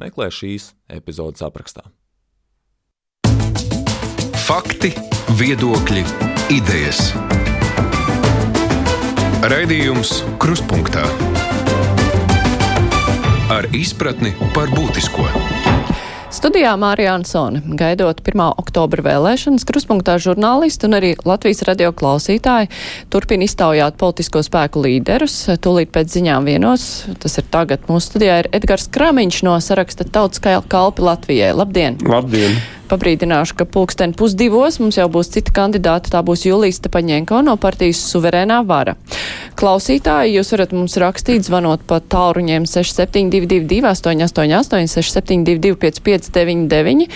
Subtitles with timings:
[0.00, 1.86] meklē šīs epizodes aprakstā.
[4.44, 4.92] Fakti,
[5.40, 6.04] viedokļi,
[6.52, 7.12] idejas.
[9.44, 11.04] Raidījums Kruspunkta
[13.52, 15.28] ar izpratni par būtisko.
[16.34, 18.40] Studijā Mārija Ansone, gaidot 1.
[18.58, 22.72] oktobra vēlēšanas, kruspunktā žurnālisti un arī Latvijas radio klausītāji
[23.14, 25.36] turpina iztaujāt politisko spēku līderus.
[25.62, 26.88] Tūlīt pēc ziņām vienos,
[27.22, 31.54] tas ir tagad mūsu studijā, ir Edgars Kramiņš no saraksta Tautas kalpi Latvijai.
[31.54, 32.02] Labdien!
[32.02, 32.58] Labdien!
[32.90, 38.02] Pabrīdināšu, ka pulksten pusdivos mums jau būs cita kandidāta, tā būs Julijas Tepaņenko no partijas
[38.10, 38.98] suverēnā vara.
[39.54, 47.06] Klausītāji, jūs varat mums rakstīt, zvanot pa tālruņiem 6722 888 672 559.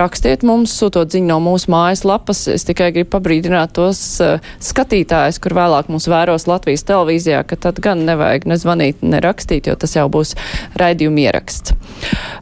[0.00, 2.46] Rakstiet mums, sūtot ziņu no mūsu mājas lapas.
[2.48, 7.82] Es tikai gribu pabrīdināt tos uh, skatītājus, kur vēlāk mūs vēros Latvijas televīzijā, ka tad
[7.84, 10.32] gan nevajag nezvanīt, nerakstīt, jo tas jau būs
[10.80, 11.76] raidījuma ieraksts.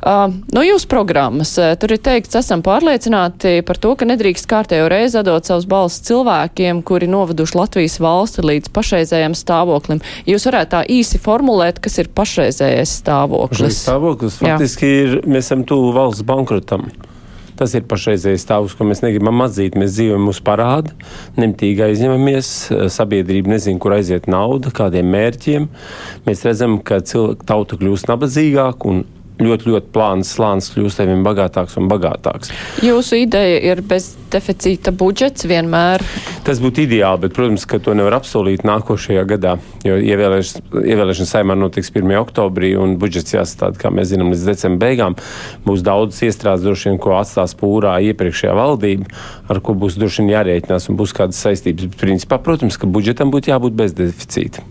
[0.02, 4.86] Uh, no jūsu programmas uh, tur ir teikts, esam pārliecināti par to, ka nedrīkst kārtējo
[4.92, 8.72] reizi atdot savus balsis cilvēkiem, kuri novaduši Latvijas valsti līdz
[9.32, 10.02] pašreizējam stāvoklim.
[10.26, 13.62] Jūs varētu tā īsi formulēt, kas ir pašreizējais stāvoklis.
[13.62, 15.00] Šis stāvoklis faktiski Jā.
[15.02, 16.90] ir, mēs esam tuvu valsts bankrotam.
[17.56, 19.76] Tas ir pašreizējais stāvoklis, ko mēs negribam atzīt.
[19.78, 20.94] Mēs dzīvojam uz parādu,
[21.36, 22.48] nemitīgi aizņemamies,
[22.90, 25.68] sabiedrība nezina, kur aiziet nauda, kādiem mērķiem.
[26.26, 29.04] Mēs redzam, ka tauta kļūst nabadzīgāka un
[29.44, 32.52] ļoti, ļoti plāns slānis kļūst arvien bagātāks un bagātāks.
[32.84, 36.02] Jūsu ideja ir bez deficīta budžets vienmēr?
[36.46, 39.56] Tas būtu ideāli, bet, protams, ka to nevar apsolīt nākošajā gadā,
[39.86, 42.14] jo ievēlēšana, saimā notiks 1.
[42.22, 45.18] oktobrī un budžets jāsastāda, kā mēs zinām, līdz decembra beigām.
[45.66, 49.10] Būs daudz iestrādes droši vien, ko atstās pūrā iepriekšējā valdība,
[49.52, 51.90] ar ko būs droši vien jārēķinās un būs kādas saistības.
[51.92, 54.64] Bet, principā, protams, ka budžetam būtu jābūt bez deficīta.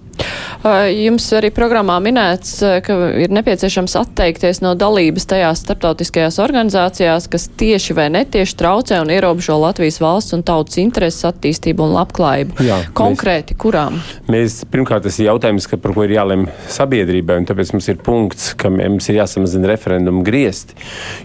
[0.62, 7.96] Jums arī programmā minēts, ka ir nepieciešams atteikties no dalības tajās starptautiskajās organizācijās, kas tieši
[7.98, 12.58] vai netieši traucē un ierobežo Latvijas valsts un tautas intereses attīstību un labklājību.
[12.68, 13.98] Jā, Konkrēti, mēs, kurām?
[14.30, 17.98] Mēs, pirmkārt, tas ir jautājums, ka, par ko ir jālem sabiedrībai, un tāpēc mums ir
[18.06, 20.78] punkts, ka mums ir jāsamazina referendumu griesti,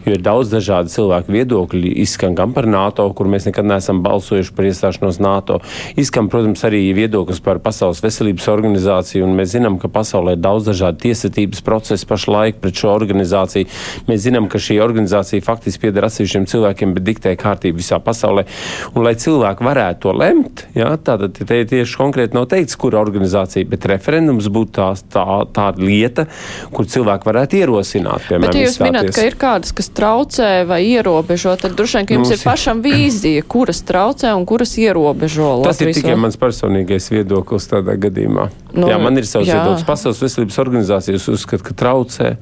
[0.06, 4.56] jo ir daudz dažādu cilvēku viedokļi, izskan gan par NATO, kur mēs nekad neesam balsojuši
[4.56, 5.60] par iestāšanos NATO,
[6.00, 8.85] izskan, protams, arī viedoklis par Pasaules veselības organizāciju
[9.24, 13.68] un mēs zinām, ka pasaulē ir daudz dažādu tiesatības procesu pašlaik pret šo organizāciju.
[14.10, 18.46] Mēs zinām, ka šī organizācija faktiski pieder atsevišķiem cilvēkiem, bet diktē kārtību visā pasaulē.
[18.94, 23.66] Un, lai cilvēki varētu to lemt, jā, tātad te tieši konkrēti nav teikts, kura organizācija,
[23.68, 25.26] bet referendums būtu tā, tā,
[25.56, 26.26] tā lieta,
[26.74, 28.26] kur cilvēki varētu ierosināt.
[28.28, 32.08] Piemēram, bet, ja jūs minat, ka ir kādas, kas traucē vai ierobežo, tad droši vien,
[32.08, 32.36] ka jums Mums...
[32.36, 35.50] ir pašam vīzija, kuras traucē un kuras ierobežo.
[35.64, 38.48] Tas Latvijas ir tikai mans personīgais viedoklis tādā gadījumā.
[38.76, 39.86] Nu, Jā, man ir savs viedoklis.
[39.88, 42.34] Pasaules veselības organizācijas uzskata, ka traucē.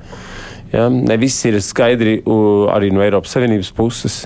[0.74, 0.88] Ja?
[0.90, 2.16] Ne viss ir skaidri
[2.74, 4.16] arī no Eiropas Savienības puses.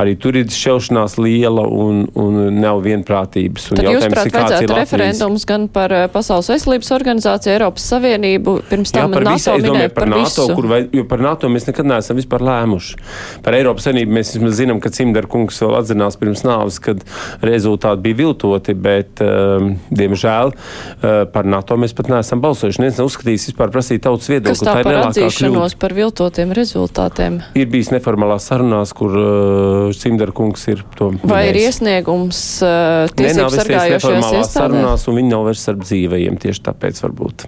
[0.00, 3.68] Arī tur ir šķelšanās liela un, un nav vienprātības.
[3.70, 8.94] Un Tad jūs, prāt, vajadzētu referendums gan par eh, Pasaules veselības organizāciju, Eiropas Savienību, pirms
[8.94, 10.58] tam Jā, par NATO visu, minēja, par, par NATO, visu.
[10.58, 12.98] kur vai, jo par NATO mēs nekad neesam vispār lēmuši.
[13.46, 17.04] Par Eiropas Savienību mēs zinām, ka Cimdar kungs vēl atzinās pirms nāves, kad
[17.44, 22.82] rezultāti bija viltoti, bet, um, diemžēl, uh, par NATO mēs pat neesam balsojuši.
[22.82, 24.64] Neviens nav uzskatījis vispār prasīt tautas viedokli.
[24.64, 27.40] Tā ir lielākā kļūda par viltotiem rezultātiem.
[27.60, 31.10] Ir bijis neformālās sarunās, kur uh, Simderkungs ir to.
[31.20, 31.50] Vai minējis.
[31.50, 34.54] ir iesniegums uh, tiesību sargājošajās iestādēs?
[34.56, 37.46] sarunās, un viņi nav vairs starp dzīvajiem tieši tāpēc varbūt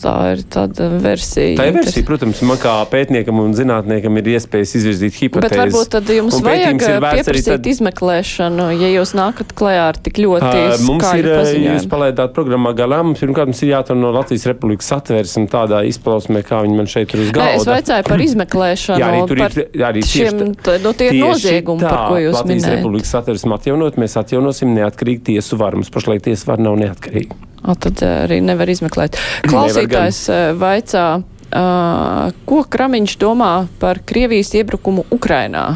[0.00, 1.56] tā ir tāda versija.
[1.58, 5.52] Tā ir versija, protams, man kā pētniekam un zinātniekam ir iespējas izvirzīt hipotēzes.
[5.52, 7.68] Bet varbūt tad jums vajag pieprasīt tad...
[7.74, 11.28] izmeklēšanu, ja jūs nākat klajā ar tik ļoti uh, Mums ir,
[11.66, 16.42] jūs palaidāt programmā galā, mums pirmkārt mums ir jātur no Latvijas Republikas atvērsme tādā izpausmē,
[16.46, 17.50] kā viņi man šeit ir uz galda.
[17.50, 19.02] Nē, es vaicāju par izmeklēšanu.
[19.02, 20.42] jā, arī tur ir, arī šiem,
[20.86, 22.66] no tie ir noziegumi, par ko jūs Latvijas minējat.
[22.66, 25.82] Latvijas Republikas atvērsme atjaunot, mēs atjaunosim neatkarīgi tiesu varu.
[25.82, 27.49] Mums pašlaik tiesa var nav neatkarīga.
[27.60, 29.18] O, tad eh, arī nevar izmeklēt.
[29.48, 33.52] Klausītājs nevar eh, vaicā, uh, ko Kramiņš domā
[33.82, 35.66] par Krievijas iebrukumu Ukrainā?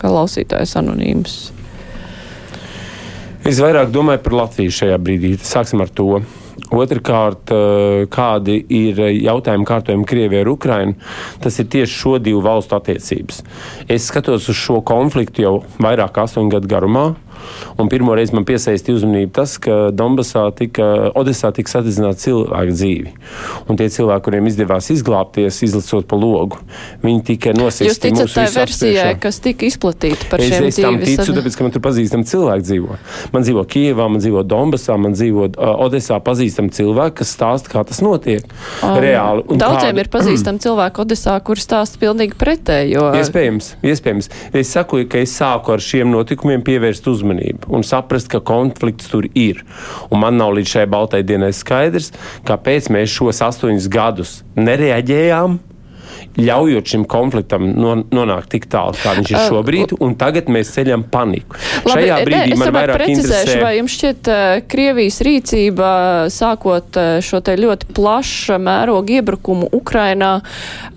[0.00, 1.38] Klausītājs anonīms.
[3.46, 5.34] Es vairāk domāju par Latviju šajā brīdī.
[5.44, 6.20] Sāksim ar to.
[6.70, 7.50] Otrakārt,
[8.12, 10.94] kādi ir jautājumi kārtojumi Krievijai ar Ukrainu,
[11.42, 13.40] tas ir tieši šo divu valstu attiecības.
[13.90, 17.06] Es skatos uz šo konfliktu jau vairāk kā astoņu gadu garumā.
[17.80, 20.86] Un pirmo reizi man piesaistīja uzmanību tas, ka Donbasā tika,
[21.18, 23.12] Odesā tika sadedzināta cilvēku dzīve.
[23.70, 26.58] Un tie cilvēki, kuriem izdevās izglābties, izlicot pa logu,
[27.04, 27.88] viņi tika nosisti.
[27.90, 31.66] Jūs ticat tai versijai, kas tika izplatīta par es, šiem es tam ticu, tāpēc, ka
[31.66, 32.98] man tur pazīstami cilvēki dzīvo.
[33.34, 37.84] Man dzīvo Kijevā, man dzīvo Donbasā, man dzīvo uh, Odesā pazīstami cilvēki, kas stāsta, kā
[37.88, 38.44] tas notiek
[38.80, 39.42] Um, reāli.
[39.60, 43.10] Daudziem kādi- ir pazīstami cilvēki Odesā, kuri stāsta pilnīgi pretējo.
[43.18, 44.28] Iespējams, iespējams.
[44.56, 49.28] Es saku, ka es sāku ar šiem notikumiem pievērst uzmanību un saprast, ka konflikts tur
[49.34, 49.64] ir.
[50.10, 52.12] Un man nav līdz šai baltai dienai skaidrs,
[52.48, 55.60] kāpēc mēs šos astoņus gadus nereaģējām.
[56.36, 61.04] Ļaujot šim konfliktam non, nonākt tik tālu, kā viņš ir šobrīd, un tagad mēs ceļam
[61.10, 61.56] paniku.
[61.86, 63.56] Labi, Šajā ne, brīdī es man vairāk interesē.
[63.62, 64.30] vai jums šķiet
[64.70, 65.88] Krievijas rīcība,
[66.34, 70.36] sākot šo te ļoti plaša mēroga iebrukumu Ukrainā,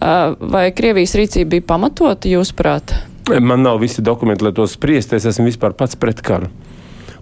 [0.01, 2.97] vai Krievijas rīcība bija pamatota, jūsuprāt?
[3.41, 5.13] Man nav visi dokumenti, lai to spriest.
[5.13, 6.49] Es esmu vispār pats pret karu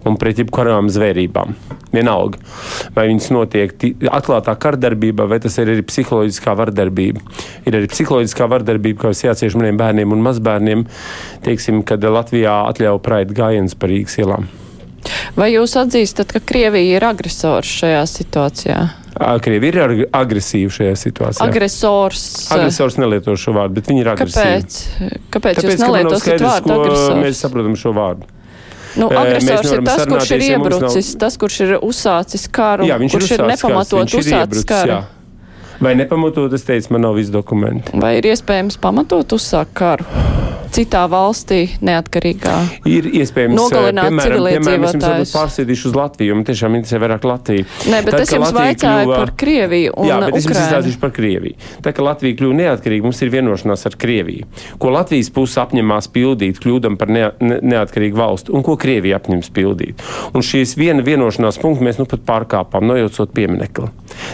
[0.08, 1.52] un pret jebkurām zvērībām.
[1.92, 2.40] Vienalga,
[2.96, 7.20] vai viņas notiek ti- atklātā kardarbībā, vai tas ir arī psiholoģiskā vardarbība.
[7.66, 10.86] Ir arī psiholoģiskā vardarbība, kas jācieš maniem bērniem un mazbērniem,
[11.44, 14.50] teiksim, kad Latvijā atļauj praida gājienus par Rīgas ielām.
[15.36, 18.80] Vai jūs atzīstat, ka Krievija ir agresors šajā situācijā?
[19.12, 21.44] Ā, Krievi ir ag- agresīvi šajā situācijā.
[21.44, 22.22] Agresors.
[22.54, 24.62] Agresors nelieto šo vārdu, bet viņi ir agresīvi.
[24.62, 24.78] Kāpēc?
[25.34, 27.18] Kāpēc Tāpēc, jūs skaidrs, vārdu agresors?
[27.20, 28.24] mēs saprotam šo vārdu.
[28.96, 32.98] Nu, agresors ir tas, kurš ir mums nav- iebrucis, tas, kurš ir uzsācis karu, Jā,
[33.00, 34.88] kurš ir ir nepamatot ir uzsācis iebrucis, karu.
[34.92, 35.02] jā.
[35.82, 37.90] Vai nepamatot, es teicu, man nav visi dokumenti.
[37.98, 40.04] Vai ir iespējams pamatot uzsākt karu
[40.72, 42.54] citā valstī, neatkarīgā?
[42.88, 47.00] Ir iespējams, Nogalināt eh, piemēram, piemēram, es jums varbūt pārsēdīšu uz Latviju, man tiešām interesē
[47.02, 47.66] vairāk Latviju.
[47.92, 50.60] Nē, bet Tad, es jums Latvija vaicāju kļuva- par Krieviju un Jā, bet es jums
[50.62, 51.56] izstāstīšu par Krieviju.
[51.84, 54.48] Tā kā Latvija kļuva neatkarīga, mums ir vienošanās ar Krieviju.
[54.78, 59.52] Ko Latvijas puse apņemās pildīt, kļūdam par nea, ne, neatkarīgu valstu, un ko Krievija apņems
[59.52, 60.02] pildīt.
[60.32, 63.90] Un šīs viena vienošanās punkta mēs nu pat pārkāpām, nojaucot pieminekli.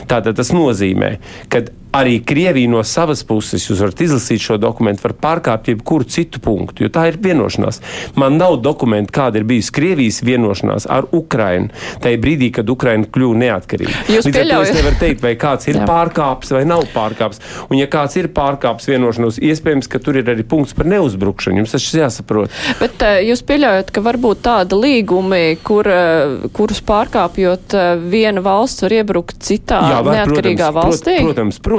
[0.09, 1.17] Tātad tas nozīmē,
[1.53, 6.41] ka arī Krievija no savas puses, jūs varat izlasīt šo dokumentu, var pārkāpt jebkuru citu
[6.45, 7.81] punktu, jo tā ir vienošanās.
[8.19, 13.41] Man nav dokumentu, kāda ir bijusi Krievijas vienošanās ar Ukrainu tajā brīdī, kad Ukraina kļuva
[13.45, 14.05] neatkarīga.
[14.13, 15.87] Jūs Līdz ar to es nevaru teikt, vai kāds ir Jā.
[15.89, 17.43] pārkāpis vai nav pārkāpis.
[17.69, 21.63] Un, ja kāds ir pārkāpis vienošanos, iespējams, ka tur ir arī punkts par neuzbrukšanu.
[21.63, 22.53] Jums tas jāsaprot.
[22.83, 28.85] Bet eh, jūs pieļaujat, ka varbūt tāda līgumi, kur, eh, kurus pārkāpjot eh, viena valsts
[28.87, 31.19] var iebrukt citā var, neatkarīgā protams, valstī?
[31.25, 31.78] Protams, protams.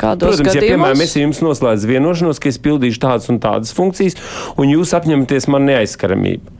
[0.00, 0.70] Kādos protams ja, gadījumos?
[0.70, 4.16] piemēram, es jums noslēdzu vienošanos, ka es pildīšu tādas un tādas funkcijas,
[4.56, 6.56] un jūs apņematies man neaizskaramību.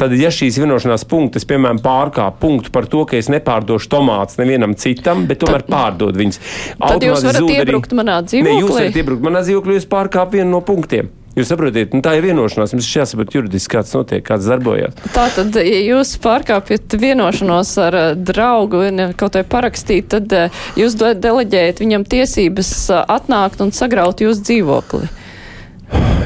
[0.00, 4.72] Tad, ja šīs vienošanās punktas, piemēram, pārkāp punktu par to, ka es nepārdošu tomātus nevienam
[4.80, 6.40] citam, bet tomēr pārdod viņus,
[6.80, 8.78] Tad jūs varat zūd arī- iebrukt manā Ne, jūs dzīvoklī?
[8.80, 11.10] varat iebraukt manā dzīvoklī, jūs pārkāpjat vienu no punktiem.
[11.34, 12.76] Jūs saprotat, nu, tā ir vienošanās.
[12.76, 14.94] Jums ir jāsaprot juridiski, kāds notiek, kāds darbojas.
[15.16, 18.84] Tātad, ja jūs pārkāpjat vienošanos ar eh, draugu
[19.18, 24.46] kaut vai parakstīt, tad eh, jūs de- deleģējat viņam tiesības eh, atnākt un sagraut jūsu
[24.46, 25.10] dzīvokli.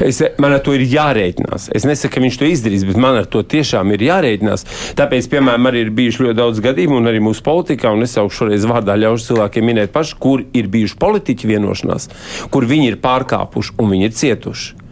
[0.05, 1.67] Es, man ar to ir jārēķinās.
[1.75, 4.63] Es nesaku, ka viņš to izdarīs, bet man ar to tiešām ir jārēķinās.
[4.97, 8.45] Tāpēc, piemēram, arī ir bijuši ļoti daudz gadījumu, un arī mūsu politikā, un es saukšu
[8.45, 12.07] šoreiz vārdā, ļaušu cilvēkiem minēt paši, kur ir bijuši politiķi vienošanās,
[12.53, 14.88] kur viņi ir pārkāpuši un viņi ir cietuši.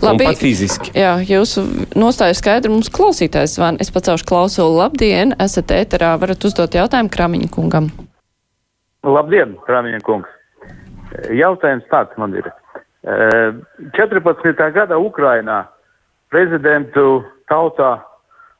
[0.00, 0.92] Un pat fiziski.
[0.96, 1.64] Jā, jūsu
[1.98, 3.78] nostāja skaidra mums klausītājs zvan.
[3.82, 4.78] Es pacelšu klausulu.
[4.80, 7.90] Labdien, esat ēterā, varat uzdot jautājumu Kramiņa kungam.
[9.06, 10.28] Labdien, Prāmiņa kungs!
[11.34, 12.46] Jautājums tāds man ir.
[13.02, 13.54] Eh,
[13.96, 14.70] 14.
[14.76, 15.64] gada Ukrainā
[16.30, 17.98] prezidentu tautā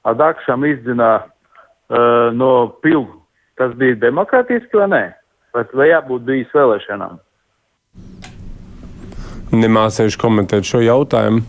[0.09, 3.21] Adakšam izdzina uh, no pilnu.
[3.61, 5.03] Tas bija demokrātiski vai nē?
[5.77, 7.19] Vai jābūt bijis vēlēšanām?
[9.51, 11.43] Nemācīšu komentēt šo jautājumu.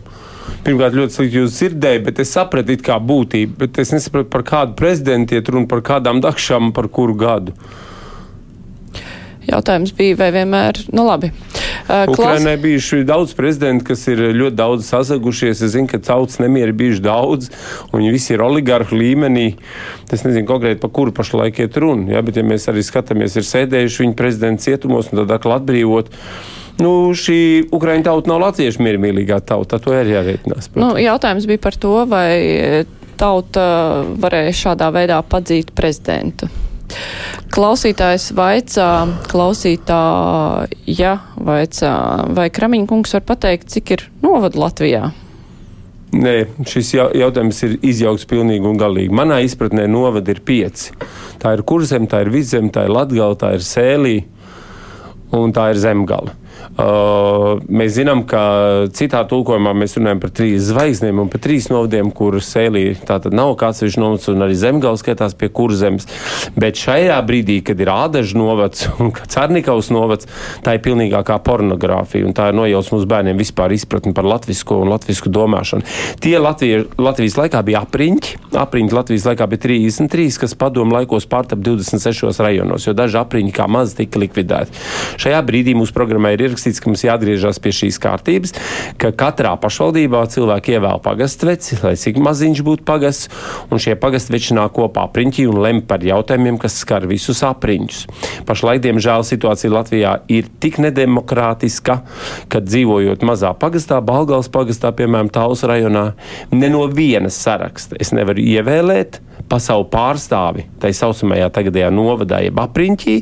[0.66, 4.44] Pirmkārt, ļoti slikti jūs dzirdēju, bet es sapratu it kā būtību, bet es nesapratu par
[4.46, 7.54] kādu prezidentu iet runa, par kādām dakšām, par kuru gadu.
[9.42, 11.32] Jautājums bija, vai vienmēr, nu labi.
[11.88, 15.64] Uh, Ukrainai bijuši daudz prezidentu, kas ir ļoti daudz sazagušies.
[15.66, 17.50] Es zinu, ka tautas nemieri bijuši daudz,
[17.90, 19.48] un viņi visi ir oligarhu līmenī.
[20.14, 22.14] Es nezinu konkrēti, par kuru pašlaik iet runa.
[22.14, 22.22] Ja?
[22.22, 26.14] Bet, ja mēs arī skatāmies, ir sēdējuši viņi prezidents cietumos un tad atkal atbrīvot.
[26.82, 27.38] Nu, šī
[27.72, 29.78] Ukraiņu tauta nav latviešu miermīlīgā tauta.
[29.82, 30.72] To ir jārēķinās.
[30.74, 32.84] Nu, jautājums bija par to, vai
[33.20, 33.64] tauta
[34.18, 36.48] varēja šādā veidā padzīt prezidentu.
[37.52, 38.88] Klausītājs vaicā,
[39.32, 41.92] klausītāja vaicā,
[42.36, 45.12] vai Kramiņkungs var pateikt, cik ir novadu Latvijā?
[46.12, 46.34] Nē,
[46.68, 49.08] šis jau- jautājums ir izjaukts pilnīgi un galīgi.
[49.16, 50.92] Manā izpratnē novada ir pieci.
[51.40, 54.24] Tā ir kurzem, tā ir vidzem, tā ir latgala, tā ir sēlī
[55.32, 56.34] un tā ir zemgala.
[56.72, 58.42] Uh, mēs zinām, ka
[58.96, 63.54] citā tulkojumā mēs runājam par trīs zvaigznēm un par trīs novadiem, kur sēlī tātad nav
[63.60, 66.08] kāds viņš novads un arī zemgals skatās pie kurzemes.
[66.56, 70.28] Bet šajā brīdī, kad ir ādažu novads un Cernikavas novads,
[70.64, 74.92] tā ir pilnīgākā pornogrāfija un tā ir nojauts mūsu bērniem vispār izpratni par latvisko un
[74.94, 75.84] latvisku domāšanu.
[76.24, 81.60] Tie Latvija, Latvijas laikā bija apriņķi, apriņķi Latvijas laikā bija 33, kas padomu laikos pārtap
[81.64, 84.82] 26 rajonos, jo daži apriņķi kā maz tika likvidēti.
[85.22, 88.54] Šajā brīdī mūsu programmā ir ierakstīts, ka mums jāatgriežas pie šīs kārtības,
[89.00, 93.30] ka katrā pašvaldībā cilvēki ievēl pagastveci, lai cik maziņš būtu pagasts,
[93.72, 98.04] un šie pagastveči nāk kopā apriņķī un lem par jautājumiem, kas skar visus apriņķus.
[98.48, 102.00] Pašlaik, diemžēl, situācija Latvijā ir tik nedemokrātiska,
[102.52, 106.12] ka dzīvojot mazā pagastā, Balgāles pagastā, piemēram, Taulas rajonā,
[106.52, 112.58] ne no vienas saraksta es nevaru ievēlēt pa savu pārstāvi tai saucamajā tagadējā novadā, jeb
[112.62, 113.16] apriņķī,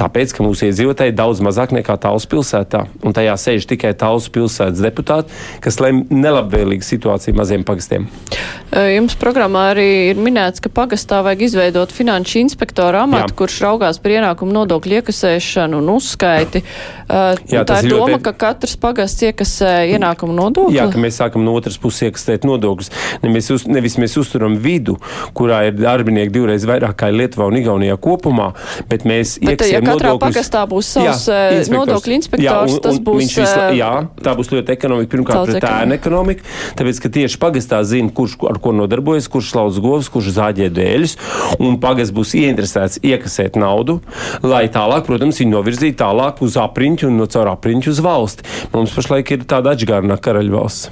[0.00, 4.28] tāpēc, ka mūsu iedzīvotāji ir daudz mazāk nekā Taulas pilsētā, un tajā sēž tikai Taulas
[4.32, 5.32] pilsētas deputāti,
[5.64, 8.08] kas lem nelabvēlīgu situāciju maziem pagastiem.
[8.76, 13.38] Jums programmā arī ir minēts, ka pagastā vajag izveidot finanšu inspektoru amatu, Jā.
[13.38, 16.62] kurš raugās par ienākumu nodokļu iekasēšanu un uzskaiti.
[17.06, 20.76] Uh, Jā, tā ir doma, ļoti- ka katrs pagasts iekasē ienākumu nodokli.
[20.76, 22.90] Jā, ka mēs sākam no otras puses iekastēt nodokļus.
[23.22, 24.98] Ne mēs uz, nevis mēs uzturam vidu,
[25.32, 28.52] kurā ir darbinieki divreiz vairāk kā Lietuvā un Igaunijā kopumā,
[28.88, 33.04] bet mēs Bet, ja katrā nodokļus- pagastā būs savs, eh, nodokļu inspektors, un- tas un
[33.04, 36.40] būs, viņš visu la- eh, jā, tā būs ļoti ekonomika, pirmkārt pret ēnu ekonomiku,
[36.76, 41.16] tāpēc, ka tieši pagastā zina, kurš ar ko nodarbojas, kurš slauc govs, kurš zāģē dēļus,
[41.60, 44.00] un pagasts būs ieinteresēts iekasēt naudu,
[44.42, 48.42] lai tālāk, protams, viņu novirzītu tālāk uz apriņķu un no caur apriņķu uz valsti.
[48.72, 50.88] Mums pašlaik ir tāda atžgārna karaļvalsts.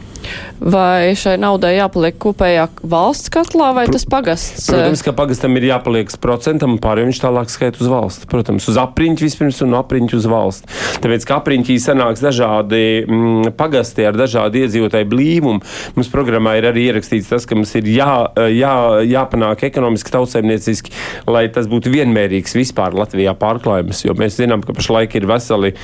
[0.60, 4.63] Vai šai naudai jāpaliek kopējā valsts katlā vai tas pagasts?
[4.68, 8.28] Eh, Protams, ka pagastam ir jāpaliek procentam, un pārējiem viņš tālāk skaita uz valsts.
[8.30, 10.82] Protams, uz apriņķu vispirms un no apriņķu uz valsts.
[11.04, 15.62] Tāpēc, ka apriņķī sanāks dažādi mm, pagasti ar dažādu iedzīvotāju blīvumu.
[15.98, 18.10] Mums programmā ir arī ierakstīts tas, ka mums ir jā,
[18.54, 18.74] jā,
[19.10, 20.94] jāpanāk ekonomiski tautsēmnieciski,
[21.30, 25.74] lai tas būtu vienmērīgs vispār Latvijā pārklājums, jo mēs zinām, ka pašlaik ir veseli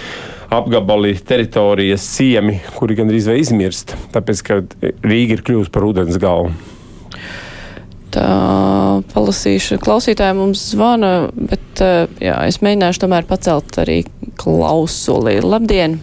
[0.51, 4.59] apgabali, teritorijas, ciemi, kuri gandrīz vai izmirst, tāpēc, ka
[5.07, 6.55] Rīga ir kļuvusi par ūdens galvu.
[8.11, 9.79] Tā palasīšu.
[9.83, 14.01] Klausītāji mums zvana, bet eh, jā, es mēģināšu tomēr pacelt arī
[14.41, 15.39] klausuli.
[15.45, 16.01] Labdien!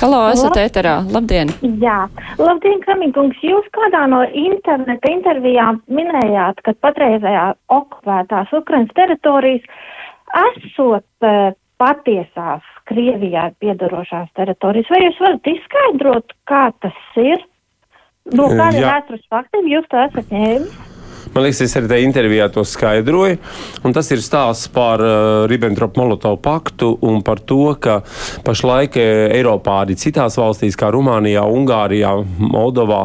[0.00, 0.96] Halo, esat Lab- ēterā.
[1.10, 1.52] Labdien!
[1.82, 2.02] Jā,
[2.38, 3.38] labdien, Kamikungs.
[3.42, 7.46] Jūs kādā no interneta intervijām minējāt, ka patreizējā
[7.78, 9.64] okupētās Ukrainas teritorijas
[10.42, 14.90] esot uh, patiesās Krievijā piedarošās teritorijas.
[14.92, 17.42] Vai jūs varat izskaidrot, kā tas ir?
[18.36, 20.89] No Eh, kādiem vēstures faktiem jūs to esat ņēmis?
[21.30, 23.36] Man liekas, es arī tajā intervijā to skaidroju.
[23.94, 28.00] Tas ir stāsts par uh, Ribbentrop-Molotovu paktu un par to, ka
[28.46, 33.04] pašlaik eh, Eiropā, arī citās valstīs, kā Rumānijā, Ungārijā, Moldovā,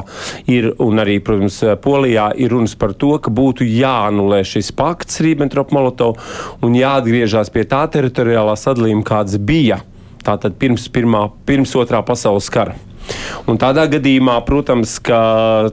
[0.49, 6.17] ir, un arī, protams, Polijā, ir runas par to, ka būtu jāanulē šis pakts Ribbentrop-Molotov
[6.65, 9.83] un jāatgriežas pie tā teritoriālā sadalījuma, kāds bija
[10.25, 12.73] tātad pirms, pirmā, pirms otrā pasaules kara.
[13.49, 15.19] Un tādā gadījumā, protams, ka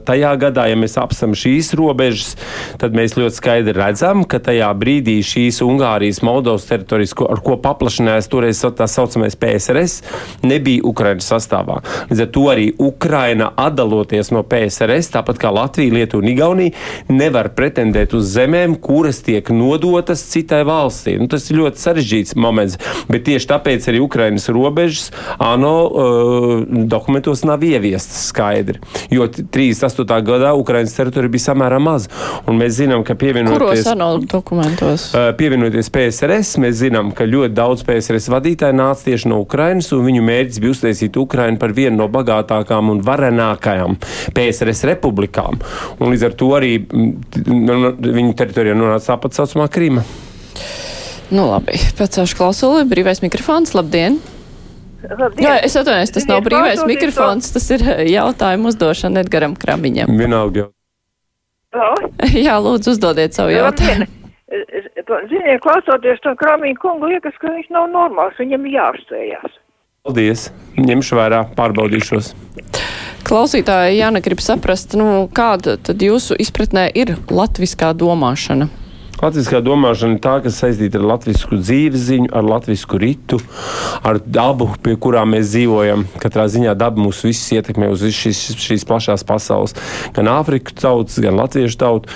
[0.07, 2.35] tajā gadā, ja mēs apsam šīs robežas,
[2.81, 7.57] tad mēs ļoti skaidri redzam, ka tajā brīdī šīs Ungārijas, Moldovas teritorijas, ko, ar ko
[7.63, 10.03] paplašinājās toreiz tā saucamais PSRS,
[10.45, 11.81] nebija Ukrainas sastāvā.
[12.11, 16.77] Līdz ar to arī Ukraina atdaloties no PSRS, tāpat kā Latvija, Lietuva un Igaunija,
[17.13, 21.17] nevar pretendēt uz zemēm, kuras tiek nodotas citai valstī.
[21.21, 25.11] Nu, tas ir ļoti sarežģīts moments, bet tieši tāpēc arī Ukrainas robežas
[25.43, 26.53] ANO uh,
[27.23, 28.79] dokumentos nav ieviestas skaidri.
[29.11, 30.23] Jo t- 38.
[30.27, 32.09] gadā Ukrainas teritorija bija samērā maza.
[32.47, 33.85] Un mēs zinām, ka pievienoties.
[35.39, 40.23] Pievienoties PSRS, mēs zinām, ka ļoti daudz PSRS vadītāju nāca tieši no Ukrainas, un viņu
[40.27, 43.97] mērķis bija uztaisīt Ukrainu par vienu no bagātākām un varenākajām
[44.35, 45.61] PSRS republikām.
[46.01, 50.03] Un līdz ar to arī t- nu, viņu teritorijā nonāca tāpat saucamā Krīma.
[51.33, 52.85] Nu labi, pacelšu klausuli.
[52.85, 53.73] Brīvais mikrofons.
[53.79, 54.19] Labdien!
[55.03, 55.43] Labdien.
[55.45, 60.13] Jā, es atvainojos, tas nav brīvais mikrofons, tas ir eh, jautājumu uzdošana Edgaram Kramiņam.
[60.19, 60.69] Vienalga.
[62.47, 64.07] Jā, lūdzu, uzdodiet savu jautājumu.
[64.07, 64.19] Labdien.
[65.29, 69.59] Ziniet, klausoties to krāmīgu kungu, liekas, ka viņš nav normāls, viņam jāapstējās.
[70.07, 70.49] Paldies!
[70.79, 72.33] Ņemšu vērā, pārbaudīšos.
[73.27, 78.67] Klausītāji, Jāna, grib saprast, nu, kāda tad jūsu izpratnē ir latviskā domāšana?
[79.23, 83.37] Latviskā domāšana ir tā, kas saistīta ar latviešu dzīvesziņu, ar latviešu ritu,
[84.03, 86.09] ar dabu, pie kurām mēs dzīvojam.
[86.19, 89.77] Katrā ziņā daba mūs visus ietekmē uz šīs, šīs plašās pasaules,
[90.17, 92.11] gan Āfrikas tautas, gan Latviešu tautu.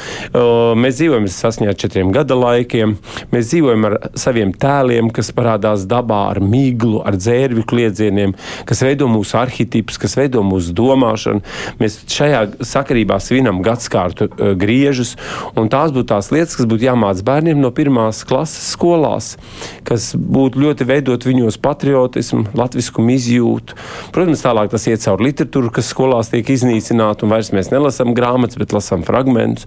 [0.82, 2.96] Mēs dzīvojam saskaņā ar četriem gada laikiem,
[3.30, 8.34] mēs dzīvojam ar saviem tēliem, kas parādās dabā, ar miglu, ar dzērvju kliedzieniem,
[8.66, 11.46] kas veido mūsu arhitipus, kas veido mūsu domāšanu.
[11.78, 14.26] Mēs šajā sakarībā svinam gadsimtu
[14.58, 15.14] griežus,
[15.54, 19.36] un tās būtu tās lietas, kas būtu jāmācās bērniem no pirmās klases skolās,
[19.86, 23.76] kas būtu ļoti veidot viņos patriotismu, latviskumu izjūtu.
[24.12, 28.58] Protams, tālāk tas iet cauri literatūru, kas skolās tiek iznīcināta, un vairs mēs nelasām grāmatas,
[28.58, 29.66] bet lasām fragmentus.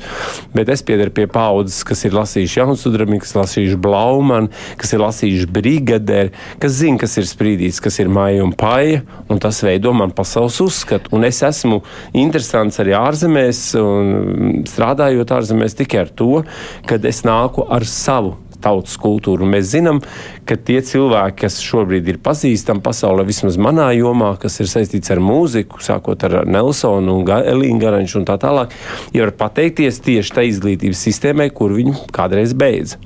[0.56, 5.50] Bet es piedaru pie paudzes, kas ir lasījuši Jaunsudrabi, kas lasījuši Blaumanu, kas ir lasījuši
[5.54, 10.14] Brigaderi, kas zina, kas ir sprīdīts, kas ir maija un paja, un tas veido man
[10.16, 11.14] pasaules uzskatu.
[11.16, 11.82] Un es esmu
[12.18, 16.44] interesants arī ārzemēs, un strādājot ārzemēs tikai ar to,
[16.90, 19.48] ka es nāku ar savu tautas kultūru.
[19.48, 20.02] Mēs zinām,
[20.50, 25.22] ka tie cilvēki, kas šobrīd ir pazīstami pasaulē, vismaz manā jomā, kas ir saistīts ar
[25.24, 28.74] mūziku, sākot ar Nelsonu un Elīnu Garanču un tā tālāk,
[29.14, 32.98] jau var pateikties tieši tai izglītības sistēmai, kur viņu kādreiz beidza.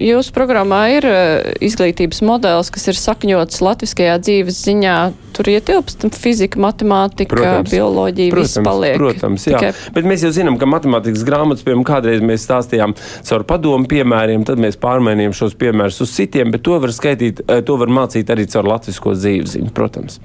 [0.00, 1.06] Jūsu programmā ir
[1.66, 4.96] izglītības modelis, kas ir sakņots latviskajā dzīves ziņā.
[5.34, 8.96] Tur ietilpst fizika, matemātika, protams, bioloģija, protams, viss paliek.
[8.98, 9.58] Protams, jā.
[9.58, 9.92] Tikai...
[9.94, 12.94] Bet mēs jau zinām, ka matemātikas grāmatas, piemēram, kādreiz mēs stāstījām
[13.28, 17.76] caur padomu piemēriem, tad mēs pārmainījām šos piemērus uz citiem, bet to var skaitīt, to
[17.80, 20.20] var mācīt arī caur latvisko dzīveziņu, protams.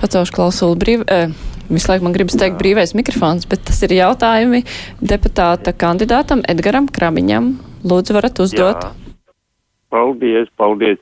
[0.00, 1.04] Pacaušu klausulu brīv.
[1.10, 1.34] Eh,
[1.68, 2.60] visu laiku man gribas teikt Jā.
[2.62, 4.64] brīvais mikrofons, bet tas ir jautājumi
[5.02, 7.52] deputāta kandidātam Edgaram Kramiņam.
[7.84, 8.88] Lūdzu, varat uzdot.
[8.88, 9.14] Jā.
[9.90, 10.98] Paldies, paldies.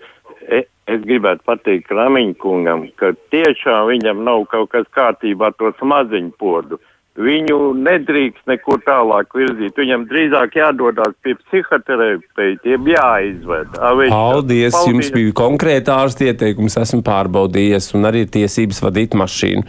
[0.49, 6.81] E, es gribētu pateikt Kramiņkungam, ka tiešām viņam nav kaut kas kārtībā to smaziņu podu
[7.19, 9.77] viņu nedrīkst nekur tālāk virzīt.
[9.79, 13.75] Viņam drīzāk jādodas pie psihoterapeitiem, jāizved.
[13.75, 19.65] Paldies, paldies, jums bija konkrēti ārsti ieteikums, esmu pārbaudījies un arī tiesības vadīt mašīnu.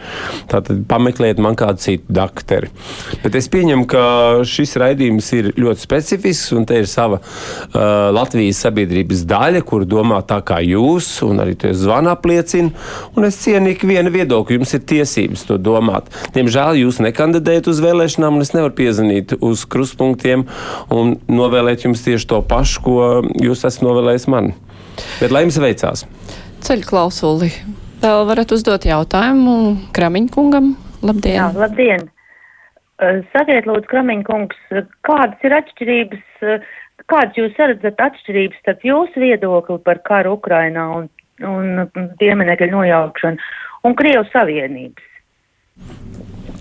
[0.50, 2.70] Tātad pameklējiet man kādu citu dakteri.
[3.24, 4.04] Bet es pieņemu, ka
[4.46, 10.22] šis raidījums ir ļoti specifisks un te ir sava uh, Latvijas sabiedrības daļa, kur domā
[10.28, 12.70] tā kā jūs un arī to zvana apliecina.
[13.18, 16.10] Un es cienu ikvienu viedokli, jums ir tiesības to domāt.
[16.36, 20.44] Diemžēl jūs nekandidējat kandidēt uz vēlēšanām, un es nevaru piezvanīt uz krustpunktiem
[20.92, 24.52] un novēlēt jums tieši to pašu, ko jūs esat novēlējis man.
[25.20, 26.04] Bet lai jums veicās!
[26.60, 27.50] Ceļu klausuli.
[28.02, 30.74] Vēl varat uzdot jautājumu Kramiņkungam.
[31.02, 31.38] Labdien!
[31.38, 32.08] Jā, labdien!
[33.32, 34.58] Sakiet, lūdzu, Kramiņkungs,
[35.08, 36.56] kādas ir atšķirības,
[37.08, 41.08] kādas jūs redzat atšķirības starp jūsu viedokli par karu Ukrainā un,
[41.40, 43.48] un pieminekļu nojaukšanu
[43.88, 45.09] un Krievijas Savienības?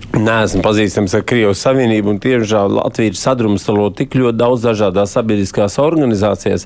[0.10, 5.78] Neesmu pazīstams ar Krievijas Savienību, un tiešām Latvija ir sadrumstalota tik ļoti daudz dažādās sabiedriskās
[5.80, 6.66] organizācijās,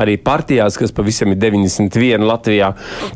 [0.00, 2.70] arī partijās, kas pavisam ir 91 Latvijā,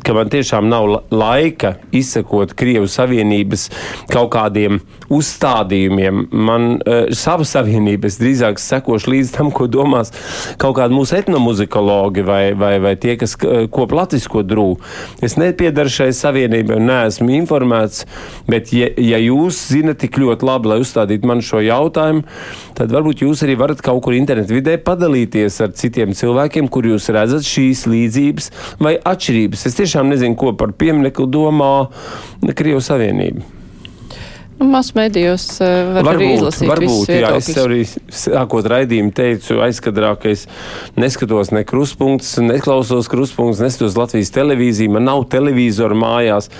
[0.05, 3.65] ka man tiešām nav laika izsekot Krievijas Savienības
[4.13, 4.77] kaut kādiem
[5.13, 6.27] uzstādījumiem.
[6.31, 10.13] Man uh, sava savienība, es drīzāk sekošu līdz tam, ko domās
[10.61, 14.77] kaut kādi mūsu etnomuzikologi vai, vai, vai tie, kas kop latvisko drūmu.
[15.25, 18.05] Es nepiedaru šai savienībai un neesmu informēts,
[18.45, 22.25] bet ja, ja jūs zinat tik ļoti labi, lai uzstādītu man šo jautājumu,
[22.77, 27.09] tad varbūt jūs arī varat kaut kur internetu vidē padalīties ar citiem cilvēkiem, kur jūs
[27.13, 28.51] redzat šīs līdzības
[28.83, 29.67] vai atšķirības.
[29.69, 31.73] Es tiešām nezinu, ko par pieminiektu domā
[32.53, 33.62] Krievijas Savienība.
[34.59, 36.69] Nu, Masmedijos uh, var varbūt, arī izlasīt.
[36.69, 37.79] Varbūt, jā, es tev arī
[38.13, 40.45] sākot raidījumu teicu aizkadrā, ka es
[40.99, 46.51] neskatos ne kruspunktus, neklausos kruspunktus, neskatos Latvijas televīziju, man nav televizoru mājās.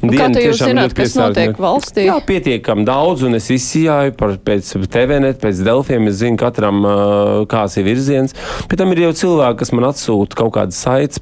[0.00, 2.06] Nu, Diena kā jūs zināt, kas notiek valstī?
[2.06, 7.34] Jā, pietiekam daudz, un es izsījāju par, pēc TVNet, pēc Delfiem, es zinu katram, uh,
[7.50, 8.36] kāds ir virziens.
[8.70, 11.18] Pēc tam ir jau cilvēki, kas man atsūta kaut kādas saites,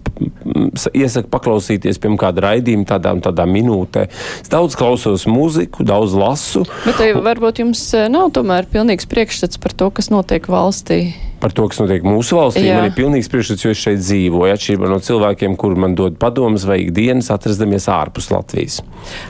[0.96, 4.06] iesaka paklausīties, piemēram, kādu raidījumu tādā un tādā minūtē.
[4.42, 6.64] Es daudz klausos mūziku, daudz lasu.
[6.86, 11.00] Bet varbūt jums eh, nav tomēr pilnīgs priekšstats par to, kas notiek valstī?
[11.38, 12.80] Par to, kas notiek mūsu valstī, Jā.
[12.80, 16.66] man ir pilnīgs priekšstats, jo es šeit dzīvoju, atšķirībā no cilvēkiem, kur man dod padomus
[16.66, 18.80] vai ikdienas atrastamies ārpus Latvijas.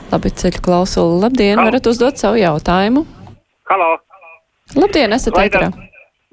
[0.09, 1.19] Labi, ceļu klausuli.
[1.27, 1.69] Labdien, Halo.
[1.69, 3.05] varat uzdot savu jautājumu.
[3.69, 3.91] Halo!
[4.77, 5.69] Labdien, esat ētrā.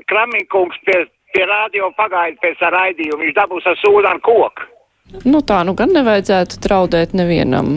[0.09, 1.03] Kramīkums pie,
[1.35, 4.71] pie radio pagaida pēc raidījuma, viņš dabūs ar sūdu ar koku.
[5.07, 7.69] Nu tā nu gan nevajadzētu traudēt nevienam.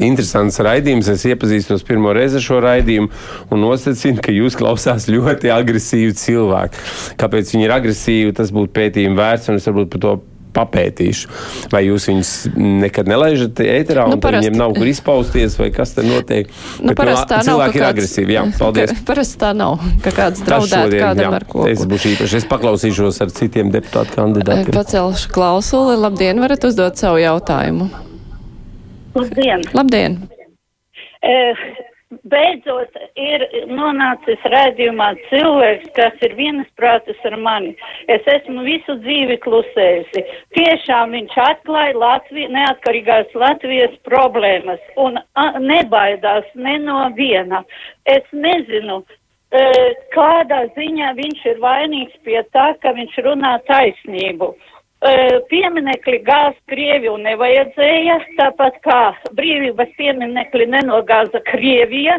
[0.00, 1.10] Interesants raidījums.
[1.12, 3.10] Es iepazīstos pirmo reizi ar šo raidījumu
[3.52, 6.84] un nosacīju, ka jūs klausās ļoti agresīvi cilvēki.
[7.20, 10.14] Kāpēc viņi ir agresīvi, tas būtu pētījumi vērts, un es varbūt par to
[10.56, 11.28] papētīšu.
[11.72, 15.94] Vai jūs viņus nekad nelaižat ēterā, Nu, un parasti- viņiem nav kur izpausties, vai kas
[15.94, 16.50] te notiek?
[16.82, 18.36] Nu, parasti tā nav, cilvēki ir kāds- agresīvi.
[18.36, 18.90] Jā, paldies.
[18.90, 21.68] Ka, parasti tā nav, ka kāds draudētu kādam jā, ar koku.
[21.70, 22.36] Es būšu īpaši.
[22.42, 24.74] Es paklausīšos ar citiem deputātu kandidātiem.
[24.74, 25.96] Pacelšu klausuli.
[26.00, 27.90] Labdien, varat uzdot savu jautājumu.
[29.14, 29.62] Labdien!
[29.74, 30.18] Labdien!
[31.22, 31.54] Eh,
[32.10, 37.70] Beidzot ir nonācis redzījumā cilvēks, kas ir vienasprātis ar mani.
[38.10, 40.24] Es esmu visu dzīvi klusējusi.
[40.58, 47.62] Tiešām viņš atklāja Latviju, neatkarīgās Latvijas problēmas un a, nebaidās ne no viena.
[48.02, 49.04] Es nezinu,
[49.54, 54.50] eh, kādā ziņā viņš ir vainīgs pie tā, ka viņš runā taisnību.
[55.00, 59.00] Pieminekli gāz Krieviju nevajadzēja, tāpat kā
[59.38, 62.18] brīvības pieminekli nenogāza Krievija.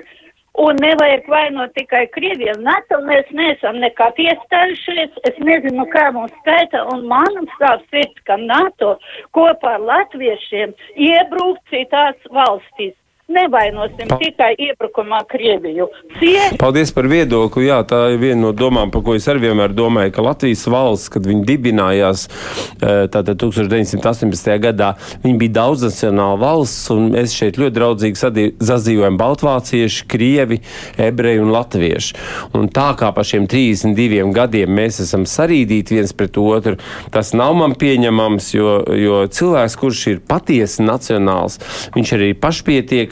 [0.59, 2.57] Un nevajag vainot tikai Krieviju.
[2.59, 5.13] NATO mēs neesam nekad iestājušies.
[5.29, 6.81] Es nezinu, kā mums skaita.
[6.91, 8.97] Un man stāv sirds, ka NATO
[9.37, 12.97] kopā ar latviešiem iebrūk citās valstīs.
[13.31, 15.87] Nevainosim Pa- tikai iebrukumā Krieviju.
[16.19, 17.67] Cie Paldies par viedokli.
[17.69, 21.11] Jā, tā ir viena no domām, par ko es arī vienmēr domāju, ka Latvijas valsts,
[21.13, 24.51] kad viņi dibinājās eh, tātad 1918.
[24.61, 28.21] gadā, viņi bija daudznacionāla valsts, un mēs šeit ļoti draudzīgi
[28.61, 30.59] sadzīvojam baltvācieši, krievi,
[31.01, 32.17] ebreji un latvieši.
[32.57, 36.77] Un tā kā pa šiem 32 gadiem mēs esam sarīdīti viens pret otru,
[37.13, 41.59] tas nav man pieņemams, jo, jo cilvēks, kurš ir patiesi nacionāls,
[41.95, 42.39] viņš arī ir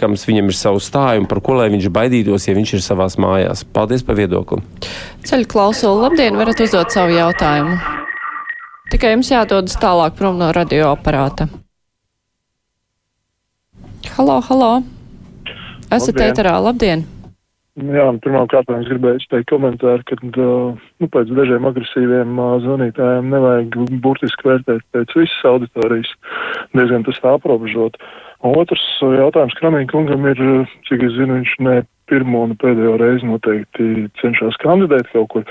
[0.10, 3.63] pašpietiekams, viņam ir savu stājumu, par ko lai viņš baidītos, ja viņš ir savās mājās.
[3.63, 4.62] Paldies par viedokli!
[5.24, 6.02] Ceļu klausuli.
[6.02, 7.78] Labdien, varat uzdot savu jautājumu.
[8.91, 11.48] Tikai jums jādodas tālāk prom no radioaparāta.
[14.15, 14.84] Halo, halo!
[15.89, 16.30] Esat Labdien.
[16.30, 17.06] ēterā, labdien!
[17.80, 23.78] Jā, pirmkārt, es gribēju izteikt komentāru, ka uh, nu, pēc dažiem agresīviem uh, zvanītājiem nevajag
[24.04, 26.12] burtiski vērtēt pēc visas auditorijas,
[26.76, 27.95] diezgan tas tā aprobežot.
[27.95, 32.56] Un Otrs uh, jautājums Kramīna kungam ir, uh, cik es zinu, viņš ne pirmo un
[32.60, 35.43] pēdējo reizi noteikti cenšas kandidēt kaut kur.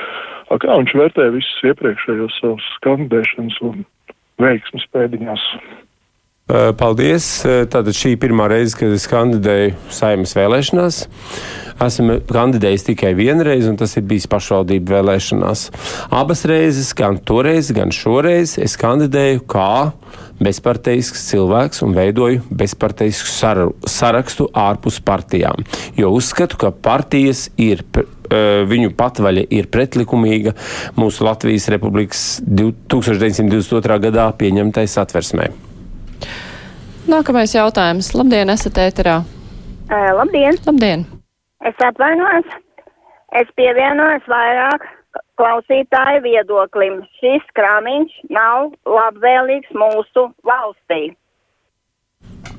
[0.48, 3.84] A, Kā viņš vērtē visus iepriekšējos savus kandidēšanas un
[4.40, 5.44] veiksmes pēdiņās?
[6.48, 7.28] Uh, Paldies!
[7.44, 11.02] Tātad šī pirmā reize, kad es kandidēju saimnes vēlēšanās.
[11.84, 15.66] Esmu kandidējis tikai vienreiz, un tas ir bijis pašvaldību vēlēšanās.
[16.16, 19.92] Abas reizes, gan toreiz, gan šoreiz, es kandidēju kā
[20.40, 25.64] bezparteisks cilvēks un veidoju bezparteisku saru- sarakstu ārpus partijām.
[25.96, 27.82] Jo uzskatu, ka partijas ir.
[28.30, 30.52] eh, Viņu patvaļa ir pretlikumīga
[30.96, 33.98] mūsu Latvijas Republikas 1922.
[33.98, 35.48] gadā pieņemtai satversmē.
[37.08, 38.12] Nākamais jautājums.
[38.14, 39.22] Labdien, esat ēterā.
[39.88, 40.58] Uh, labdien!
[40.66, 41.06] Labdien!
[41.64, 42.44] Es atvainojos.
[43.32, 44.84] Es pievienojos vairāk
[45.38, 47.00] klausītāju viedoklim.
[47.20, 51.14] Šis krāmiņš nav labvēlīgs mūsu valstī.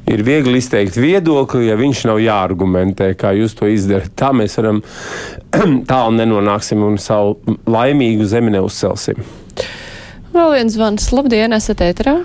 [0.10, 4.16] Ir viegli izteikt viedokli, ja viņš nav jāargumentē, kā jūs to izdarāt.
[4.18, 4.82] Tā mēs varam
[5.92, 7.38] tālu nenonāksim un savu
[7.70, 9.22] laimīgu zemi neuzcelsim.
[10.34, 11.12] Vēl viens zvans.
[11.14, 12.16] Labdien, esat ēterā.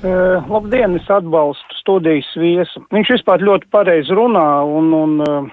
[0.00, 2.80] Uh, labdien, es atbalstu studijas viesu.
[2.92, 5.50] Viņš vispār ļoti pareizi runā un, un uh,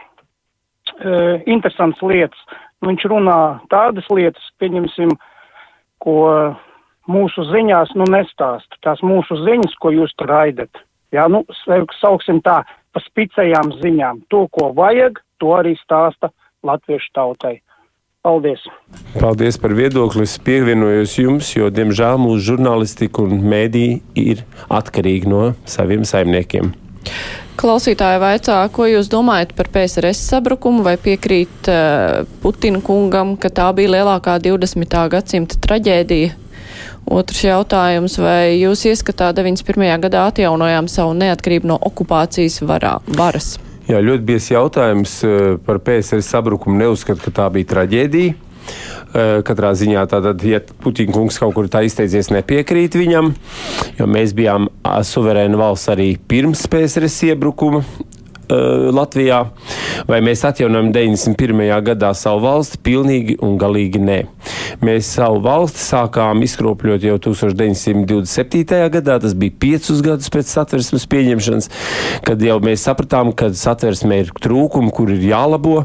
[0.98, 2.44] uh, interesants lietas.
[2.86, 3.38] Viņš runā
[3.74, 5.16] tādas lietas, pieņemsim,
[6.04, 6.18] ko
[7.10, 8.70] mūsu ziņās nu nestāst.
[8.86, 10.84] Tās mūsu ziņas, ko jūs tur raidat.
[11.16, 11.42] Jā, nu,
[12.02, 12.62] sauksim tā,
[12.94, 14.26] pa spicējām ziņām.
[14.34, 16.30] To, ko vajag, to arī stāsta
[16.68, 17.56] latviešu tautai.
[18.28, 18.66] Paldies!
[19.16, 20.26] Paldies par viedokli.
[20.28, 26.74] Es pievienojos jums, jo, diemžēl, mūsu žurnālistika un mēdī ir atkarīgi no saviem saimniekiem.
[27.58, 33.72] Klausītāja vaicā, ko jūs domājat par PSRS sabrukumu, vai piekrīt uh, Putina kungam, ka tā
[33.74, 34.94] bija lielākā 20.
[35.10, 36.36] gadsimta traģēdija?
[37.18, 39.90] Otrs jautājums, vai jūs ieskatā 91.
[40.06, 43.56] gadā atjaunojām savu neatkarību no okupācijas varā, varas?
[43.88, 46.78] Jā, ļoti bies jautājums eh, par PSR sabrukumu.
[46.84, 48.36] Neuzskatu, ka tā bija traģēdija.
[49.18, 53.32] Eh, Katrā ziņā tātad, ja Putina kungs kaut kur tā izteicies, nepiekrīt viņam,
[53.98, 57.84] jo mēs bijām suverēna valsts arī pirms PSRS iebrukuma.
[58.48, 59.42] uh, Latvijā,
[60.08, 61.68] vai mēs atjaunojam 91.
[61.84, 62.80] gadā savu valsti?
[62.84, 64.20] Pilnīgi un galīgi nē.
[64.84, 68.82] Mēs savu valsti sākām izkropļot jau 1927.
[68.94, 71.70] gadā, tas bija piecus gadus pēc satversmes pieņemšanas,
[72.28, 75.82] kad jau mēs sapratām, ka satversmē ir trūkumi, kur ir jālabo,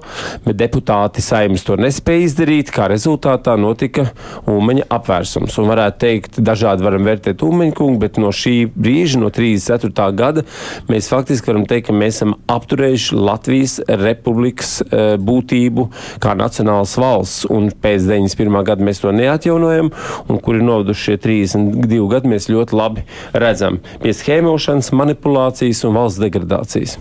[0.47, 4.09] bet deputāti saimnes to nespēja izdarīt, kā rezultātā notika
[4.51, 5.59] Umeņa apvērsums.
[5.61, 10.09] Un varētu teikt, dažādi varam vērtēt Umeņa kungu, bet no šī brīža, no 34.
[10.19, 10.45] gada,
[10.91, 15.89] mēs faktiski varam teikt, ka mēs esam apturējuši Latvijas republikas e, būtību
[16.23, 18.63] kā nacionālas valsts, un pēc 91.
[18.67, 19.93] gada gadu mēs to neatjaunojam,
[20.29, 23.07] un kur ir novaduši šie 32 gadi, mēs ļoti labi
[23.37, 26.99] redzam pie schēmošanas, manipulācijas un valsts degradācijas.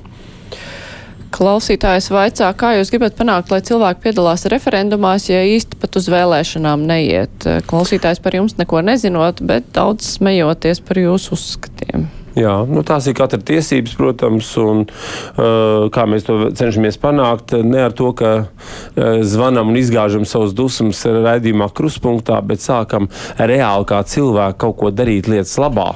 [1.32, 6.84] Klausītājs vaicā, kā jūs gribat panākt, lai cilvēki piedalās referendumās, ja īsti pat uz vēlēšanām
[6.90, 7.48] neiet.
[7.72, 12.10] Klausītājs par jums neko nezinot, bet daudz smejoties par jūsu uzskatiem.
[12.38, 17.58] Jā, nu, tās ir katra tiesības, protams, un uh, kā mēs to cenšamies panākt.
[17.68, 23.90] Ne ar to, ka uh, zvanām un izgāžam savus dusmas raidījumā kruspunktā, bet sākam reāli
[23.92, 25.90] kā cilvēki kaut ko darīt lietas labā.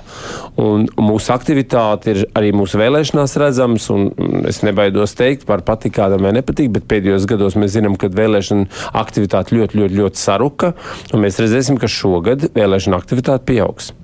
[0.60, 4.10] Un mūsu aktivitāte ir arī mūsu vēlēšanās redzams, un
[4.52, 8.92] es nebaidos teikt par patīk kādam vai nepatīk, bet pēdējos gados mēs zinām, ka vēlēšana
[9.00, 10.76] aktivitāte ļoti, ļoti, ļoti saruka,
[11.14, 13.96] un mēs redzēsim, ka šogad vēlēšana aktivitāte pieaugs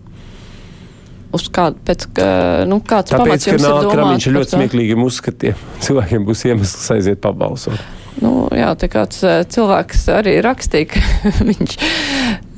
[1.35, 2.27] uz kādu, pēc, ka,
[2.69, 4.13] nu, kāds Tāpēc, pamats jums ka ir domāt?
[4.15, 5.65] Viņš ir ļoti smieklīgiem uzskatiem.
[5.87, 7.89] Cilvēkiem būs iemesls aiziet pabalsot.
[8.19, 9.21] Nu, jā, te kāds
[9.53, 11.75] cilvēks arī rakstīja, ka viņš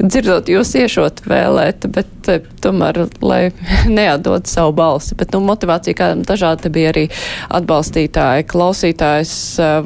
[0.01, 2.29] dzirdot jūs iešot vēlēt, bet
[2.63, 3.41] tomēr, lai
[3.99, 5.15] neatdod savu balsi.
[5.19, 7.05] Bet, nu, motivācija kādam dažādi bija arī
[7.53, 8.47] atbalstītāji.
[8.49, 9.35] Klausītājs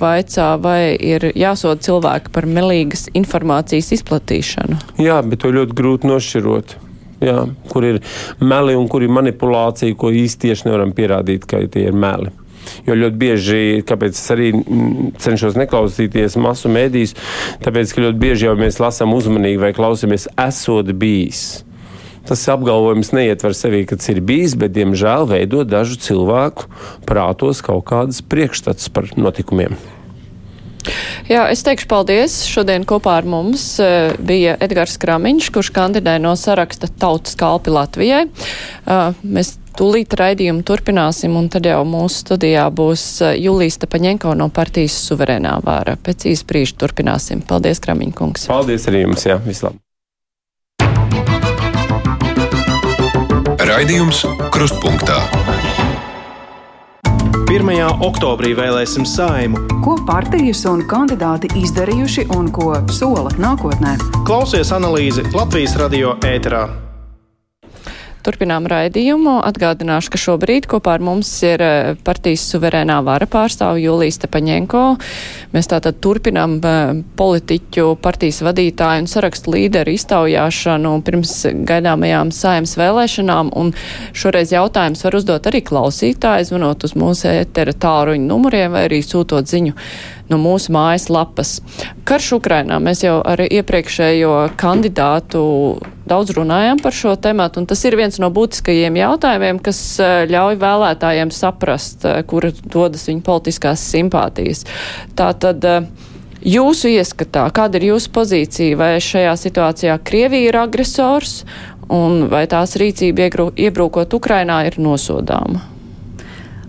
[0.01, 4.81] vaicā, vai ir jāsod cilvēki par melīgas informācijas izplatīšanu.
[5.03, 6.77] Jā, bet to ļoti grūti nošķirot.
[7.23, 8.01] Jā, kur ir
[8.39, 12.33] meli un kur ir manipulācija, ko īsti tieši nevaram pierādīt, ka tie ir meli.
[12.87, 14.51] Jo ļoti bieži, kāpēc es arī
[15.23, 17.15] cenšos neklausīties masu mēdīs,
[17.63, 21.45] tāpēc, ka ļoti bieži jau mēs lasām uzmanīgi vai klausāmies, esot bijis.
[22.27, 26.67] Tas apgalvojums neietver sevī, ka tas ir bijis, bet, diemžēl, veido dažu cilvēku
[27.07, 29.79] prātos kaut kādas priekšstats par notikumiem.
[31.27, 32.39] Jā, es teikšu paldies.
[32.47, 38.25] Šodien kopā ar mums uh, bija Edgars Kramiņš, kurš kandidē no saraksta Tautas kalpi Latvijai.
[38.27, 44.49] Uh, mēs tūlīt raidījumu turpināsim, un tad jau mūsu studijā būs uh, Julijas Tapaņenko no
[44.53, 45.97] partijas suverēnā vāra.
[46.01, 47.43] Pēc īsa brīža turpināsim.
[47.47, 48.47] Paldies, Kramiņkungs.
[48.51, 49.83] Paldies arī jums, jā, vislabāk.
[53.67, 54.23] Raidījums
[54.53, 55.19] Krustpunktā.
[57.47, 58.03] 1.
[58.03, 59.61] oktobrī vēlēsim saimu.
[59.85, 63.93] Ko partijas un kandidāti izdarījuši un ko sola nākotnē?
[64.27, 66.65] Klausies analīzi Latvijas radio ēterā.
[68.27, 69.37] Turpinām raidījumu.
[69.47, 74.81] Atgādināšu, ka šobrīd kopā ar mums ir eh, partijas suverēnā vara pārstāvu Julijas Tepaņenko.
[75.53, 81.33] Mēs tātad turpinām eh, politiķu, partijas vadītāju un sarakstu līderu iztaujāšanu pirms
[81.71, 83.53] gaidāmajām saimas vēlēšanām.
[83.55, 83.71] Un
[84.11, 89.47] šoreiz jautājums var uzdot arī klausītāji, zvanot uz mūsu ētera tāruņu numuriem vai arī sūtot
[89.47, 89.77] ziņu
[90.27, 91.61] no mūsu mājas lapas.
[92.03, 95.45] Karš Ukrainā mēs jau ar iepriekšējo kandidātu
[96.09, 100.59] daudz runājām par šo tematu, un tas ir viens no būtiskajiem jautājumiem, kas eh, ļauj
[100.61, 104.65] vēlētājiem saprast, eh, kur dodas viņa politiskās simpātijas.
[105.17, 106.13] Tātad, eh,
[106.47, 111.41] Jūsu ieskatā, kāda ir jūsu pozīcija, vai šajā situācijā Krievija ir agresors,
[111.89, 113.25] un vai tās rīcība
[113.57, 115.63] iebrūkot Ukrainā ir nosodāma?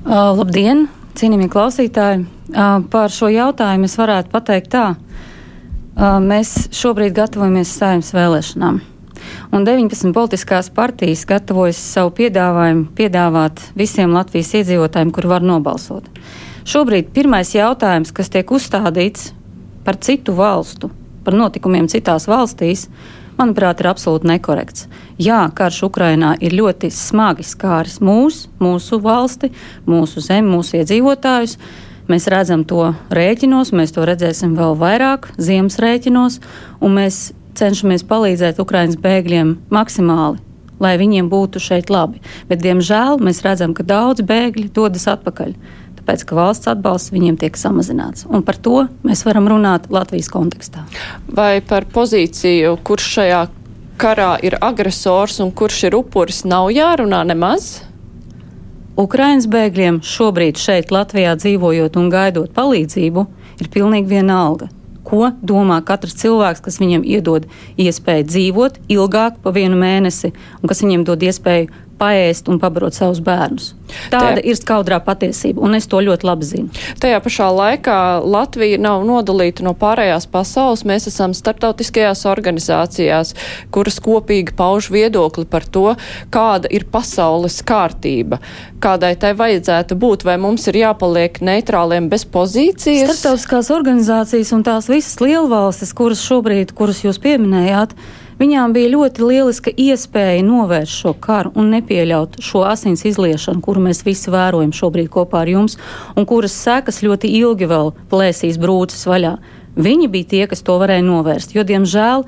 [0.09, 0.87] Uh, labdien,
[1.20, 2.24] cienījamie klausītāji!
[2.90, 4.87] Par šo jautājumu es varētu pateikt tā.
[6.24, 8.81] Mēs šobrīd gatavojamies saimnes vēlēšanām.
[9.53, 16.09] Un 19 politiskās partijas gatavojas savu piedāvājumu piedāvāt visiem Latvijas iedzīvotājiem, kuri var nobalsot.
[16.69, 19.31] Šobrīd pirmais jautājums, kas tiek uzstādīts
[19.87, 20.91] par citu valstu,
[21.25, 22.87] par notikumiem citās valstīs,
[23.38, 24.88] manuprāt, ir absolūti nekorekts.
[25.17, 29.53] Jā, karš Ukrainā ir ļoti smagi skāris mūs, mūsu valsti,
[29.88, 31.57] mūsu zemi, mūsu iedzīvotājus.
[32.09, 36.38] Mēs redzam to rēķinos, mēs to redzēsim vēl vairāk ziemas rēķinos,
[36.81, 40.40] un mēs cenšamies palīdzēt Ukraiņas bēgļiem maksimāli,
[40.83, 42.23] lai viņiem būtu šeit labi.
[42.51, 45.55] Bet, diemžēl, mēs redzam, ka daudz bēgļi dodas atpakaļ.
[45.99, 48.25] Tāpēc, ka valsts atbalsts viņiem tiek samazināts.
[48.31, 50.87] Un par to mēs varam runāt Latvijas kontekstā.
[51.29, 53.42] Vai par pozīciju, kurš šajā
[53.99, 57.83] karā ir agresors un kurš ir upuris, nav jārunā nemaz?
[58.99, 63.27] Ukraiņas bēgļiem šobrīd šeit, Latvijā dzīvojot un gaidot palīdzību,
[63.62, 64.71] ir pilnīgi vienalga.
[65.09, 67.47] Ko domā katrs cilvēks, kas viņam iedod
[67.81, 73.21] iespēju dzīvot ilgāk, pa vienu mēnesi, un kas viņiem dod iespēju paēst un pabarot savus
[73.25, 73.73] bērnus.
[74.13, 74.45] Tāda Tajā.
[74.51, 76.83] ir skaudrā patiesība, un es to ļoti labi zinu.
[77.01, 80.85] Tajā pašā laikā Latvija nav nodalīta no pārējās pasaules.
[80.89, 83.35] Mēs esam starptautiskajās organizācijās,
[83.75, 85.95] kuras kopīgi pauž viedokli par to,
[86.35, 88.43] kāda ir pasaules kārtība,
[88.85, 93.09] kādai tai vajadzētu būt, vai mums ir jāpaliek neitrāliem bez pozīcijas.
[93.09, 97.97] Starptautiskās organizācijas un tās visas lielvalstis, kuras šobrīd, kuras jūs pieminējāt,
[98.38, 104.05] Viņām bija ļoti lieliska iespēja novērst šo karu un nepieļaut šo asins izliešanu, kuru mēs
[104.07, 105.74] visi vērojam šobrīd kopā ar jums,
[106.14, 109.35] un kuras sekas ļoti ilgi vēl plēsīs brūces vaļā.
[109.79, 112.22] Viņi bija tie, kas to varēja novērst, jo, diemžēl,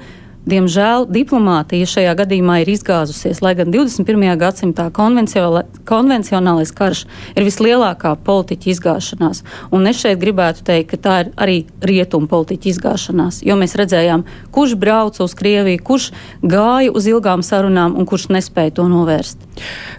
[0.48, 4.22] Diemžēl diplomātija šajā gadījumā ir izgāzusies, lai gan 21.
[4.40, 7.02] gadsimtā konvencionālais karš
[7.36, 9.42] ir vislielākā politiķa izgāšanās.
[9.76, 14.24] Un es šeit gribētu teikt, ka tā ir arī rietumu politiķa izgāšanās, jo mēs redzējām,
[14.56, 19.44] kurš brauca uz Krieviju, kurš gāja uz ilgām sarunām un kurš nespēja to novērst.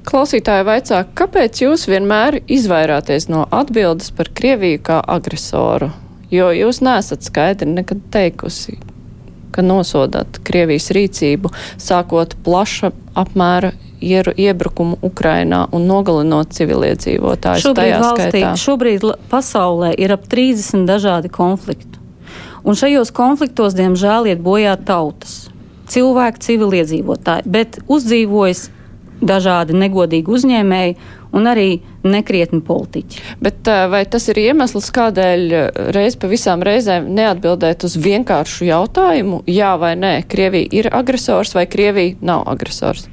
[0.09, 5.93] Klausītāji vaicā, kāpēc jūs vienmēr izvairāties no atbildes par Krieviju kā agresoru?
[6.33, 8.79] Jo jūs nesat skaidri nekad teikusi,
[9.53, 17.67] ka nosodāt Krievijas rīcību, sākot plaša apmēra iebrukumu Ukrainā un nogalinot civiliedzīvotājus.
[17.67, 21.99] Šobrīd, valstī, šobrīd pasaulē ir ap 30 dažādi konflikti.
[22.65, 25.49] Un šajos konfliktos, diemžēl, iet bojā tautas,
[25.89, 28.67] cilvēki, civiliedzīvotāji, bet uzdzīvojas
[29.21, 30.95] dažādi negodīgi uzņēmēji
[31.35, 31.69] un arī
[32.03, 33.23] nekrietni politiķi.
[33.43, 35.47] Bet vai tas ir iemesls, kādēļ
[35.95, 41.67] reiz pa visām reizēm neatbildēt uz vienkāršu jautājumu, jā vai nē, Krievija ir agresors vai
[41.69, 43.07] Krievija nav agresors?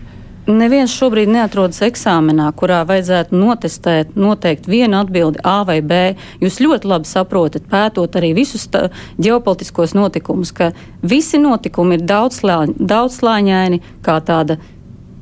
[0.48, 5.98] Neviens šobrīd neatrodas eksāmenā, kurā vajadzētu notestēt noteikti vienu atbildi A vai B.
[6.40, 8.64] Jūs ļoti labi saprotat, pētot arī visus
[9.20, 10.70] ģeopolitiskos notikumus, ka
[11.04, 14.57] visi notikumi ir daudzslāņaini, kā tāda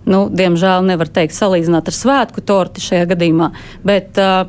[0.06, 3.50] nu, diemžēl nevar teikt salīdzināt ar svētku torti šajā gadījumā,
[3.86, 4.48] bet uh,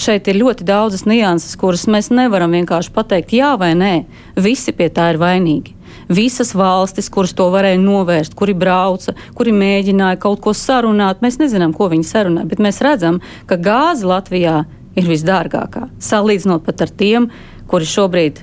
[0.00, 3.94] šeit ir ļoti daudzas nianses, kuras mēs nevaram vienkārši pateikt jā vai nē.
[4.40, 5.76] Visi pie tā ir vainīgi.
[6.10, 11.74] Visas valstis, kuras to varēja novērst, kuri brauca, kuri mēģināja kaut ko sarunāt, mēs nezinām,
[11.76, 14.64] ko viņi sarunāja, bet mēs redzam, ka gāze Latvijā
[14.98, 17.30] ir visdārgākā, salīdzinot pat ar tiem,
[17.70, 18.42] kuri šobrīd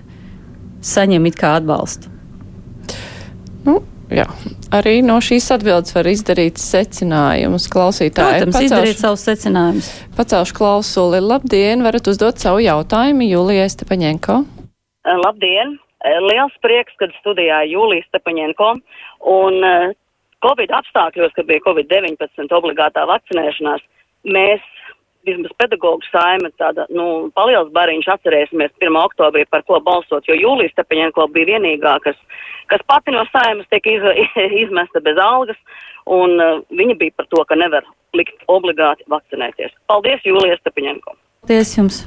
[0.87, 2.13] saņem it kā atbalstu.
[3.67, 4.23] Nu, Jā,
[4.71, 8.45] arī no šīs atbildes var izdarīt secinājumus klausītājiem.
[8.45, 9.89] Protams, pacelšu, izdarīt savus secinājumus.
[10.15, 11.19] Pacelšu klausuli.
[11.23, 14.39] Labdien, varat uzdot savu jautājumu Jūlijai Stepaņenko.
[15.07, 15.75] Eh, labdien!
[16.05, 18.71] Eh, liels prieks, kad studijā Jūlija Stepaņenko.
[19.33, 19.91] Un eh,
[20.45, 23.83] Covid apstākļos, kad bija Covid-19 obligātā vakcinēšanās,
[24.23, 24.63] mēs
[25.27, 28.99] vismaz pedagoģu saima, tāda, nu, paliels bariņš atcerēsimies 1.
[29.01, 32.19] oktobrī, par ko balsot, jo Jūlijas Tepeņenko bija vienīgā, kas,
[32.71, 34.07] kas pati no saimas tiek iz,
[34.63, 35.59] izmesta bez algas,
[36.05, 39.75] un uh, viņa bija par to, ka nevar likt obligāti vakcinēties.
[39.91, 41.17] Paldies, Jūlijas Tepeņenko!
[41.43, 42.01] Paldies jums!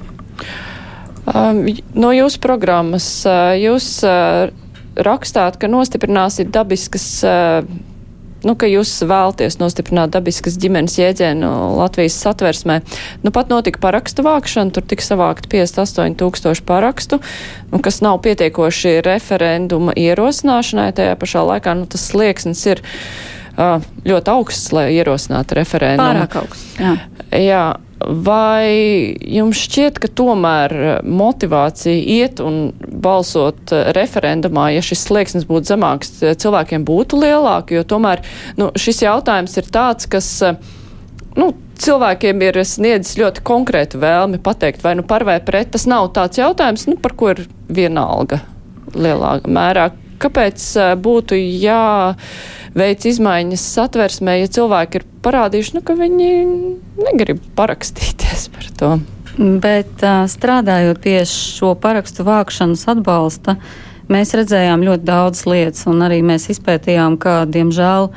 [1.31, 4.49] Um, no jūsu programmas uh, jūs uh,
[4.97, 7.61] rakstāt, ka nostiprināsiet dabiskas uh,
[8.47, 12.81] nu, ka jūs vēlties nostiprināt dabiskas ģimenes jēdzienu Latvijas satversmē.
[13.25, 17.21] Nu, pat notika parakstu vākšana, tur tika savākt 58 tūkstoši parakstu,
[17.73, 20.91] nu, kas nav pietiekoši referenduma ierosināšanai.
[20.97, 26.25] Tajā pašā laikā nu, tas slieksnis ir uh, ļoti augsts, lai ierosinātu referendumu.
[26.25, 26.75] Pārāk augsts.
[26.81, 26.97] Jā.
[27.37, 27.65] jā.
[28.01, 30.73] Vai jums šķiet, ka tomēr
[31.05, 37.77] motivācija iet un balsot referendumā, ja šis slieksnis būtu zemāks, cilvēkiem būtu lielāka?
[37.77, 38.25] Jo tomēr
[38.57, 40.31] nu, šis jautājums ir tāds, kas
[41.37, 45.73] nu, cilvēkiem ir sniedzis ļoti konkrētu vēlmi pateikt, vai nu par vai pret.
[45.75, 48.41] Tas nav tāds jautājums, nu, par ko ir vienalga
[48.97, 49.91] lielā mērā.
[50.21, 50.65] Kāpēc
[51.01, 56.31] būtu jāveic izmaiņas satversmē, ja cilvēki ir parādījuši, nu, ka viņi
[57.07, 58.91] negrib parakstīties par to?
[59.39, 63.57] Bet strādājot pie šo parakstu vākšanas atbalsta,
[64.13, 68.11] mēs redzējām ļoti daudz lietas, un arī mēs izpētījām, ka, diemžēl,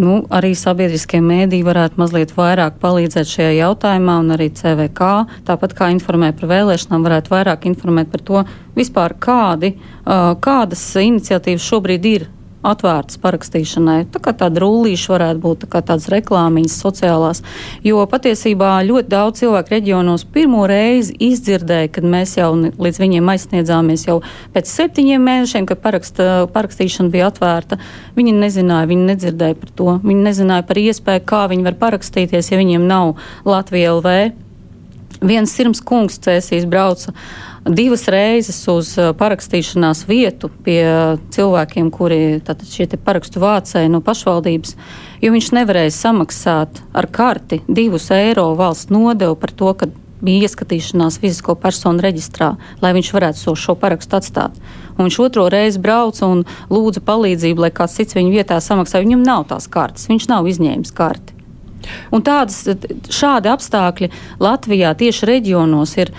[0.00, 5.10] nu, arī sabiedriskie mēdī varētu mazliet vairāk palīdzēt šajā jautājumā, un arī CVK,
[5.48, 12.10] tāpat kā informē par vēlēšanām, varētu vairāk informēt par to vispār, kādi, kādas iniciatīvas šobrīd
[12.12, 12.28] ir
[12.66, 13.98] atvērtas parakstīšanai.
[14.12, 17.42] Tā kā tāda rullīša varētu būt tā tādas reklāmiņas sociālās,
[17.86, 24.06] jo patiesībā ļoti daudz cilvēku reģionos pirmo reizi izdzirdēja, kad mēs jau līdz viņiem aizsniedzāmies
[24.08, 24.20] jau
[24.54, 27.80] pēc septiņiem mēnešiem, kad paraksta, parakstīšana bija atvērta.
[28.16, 29.98] Viņi nezināja, viņi nedzirdēja par to.
[30.04, 34.16] Viņi nezināja par iespēju, kā viņi var parakstīties, ja viņiem nav Latvija LV.
[35.24, 37.14] Viens sirds kungs cēsīs brauca
[37.68, 40.80] divas reizes uz uh, parakstīšanās vietu pie
[41.34, 42.38] cilvēkiem, kuri
[42.70, 44.76] šie parakstu vācēji no pašvaldības,
[45.22, 49.90] jo viņš nevarēja samaksāt ar karti divus eiro valsts nodevu par to, ka
[50.24, 54.56] bija ieskatīšanās fizisko personu reģistrā, lai viņš varētu so šo parakstu atstāt.
[54.96, 59.02] Un viņš otro reizi brauca un lūdza palīdzību, lai kāds cits viņa vietā samaksā.
[59.04, 61.36] Viņam nav tās kartes, viņš nav izņēmis karti.
[62.10, 62.64] Un tādas,
[63.12, 64.08] šādi apstākļi
[64.42, 66.10] Latvijā tieši reģionos ir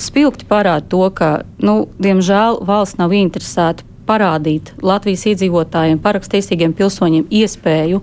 [0.00, 1.30] spilgti parāda to, ka,
[1.62, 8.02] nu, diemžēl, valsts nav interesēta parādīt Latvijas iedzīvotājiem, parakstīstīgiem pilsoņiem iespēju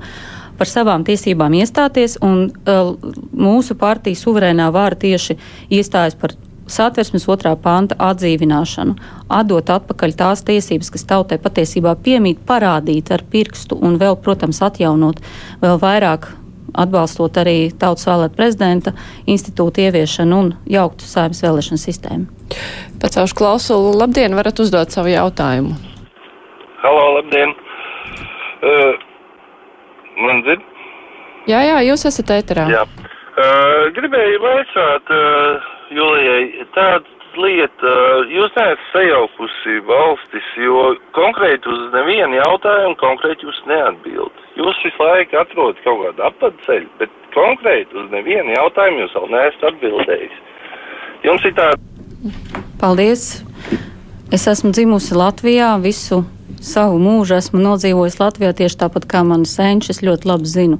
[0.57, 2.93] par savām tiesībām iestāties, un uh,
[3.33, 5.37] mūsu partija suverēnā vāra tieši
[5.73, 6.35] iestājas par
[6.69, 8.95] satversmes otrā panta atdzīvināšanu,
[9.33, 15.19] atdot atpakaļ tās tiesības, kas tautai patiesībā piemīt, parādīt ar pirkstu un vēl, protams, atjaunot
[15.63, 16.29] vēl vairāk.
[16.73, 18.95] Atbalstot arī tautas vēlēt prezidenta
[19.29, 22.25] institūtu ieviešanu un jauktu saimnes vēlēšanu sistēmu.
[23.01, 25.75] Pacaušu klausulu, labdien, varat uzdot savu jautājumu.
[26.81, 27.53] Halo, labdien!
[28.63, 28.95] Uh,
[30.23, 30.65] man dzird?
[31.51, 32.65] Jā, jā, jūs esat ēterā.
[32.71, 32.83] Jā.
[33.33, 41.85] Uh, gribēju vaicāt uh, Julijai tādu lietu, uh, jūs neesat sajaukusi valstis, jo konkrēti uz
[41.95, 44.43] nevienu jautājumu konkrēti jūs neatbildat.
[44.59, 49.67] Jūs visu laiku atrodat kaut kādu apceļu, bet konkrēti uz nevienu jautājumu jūs vēl neesat
[49.71, 50.37] atbildējis.
[51.23, 51.81] Jums ir tāda.
[52.81, 53.27] Paldies!
[54.33, 56.23] Es esmu dzimusi Latvijā, visu
[56.63, 59.91] savu mūžu esmu nodzīvojis Latvijā tieši tāpat kā mani senči.
[59.93, 60.79] Es ļoti labi zinu,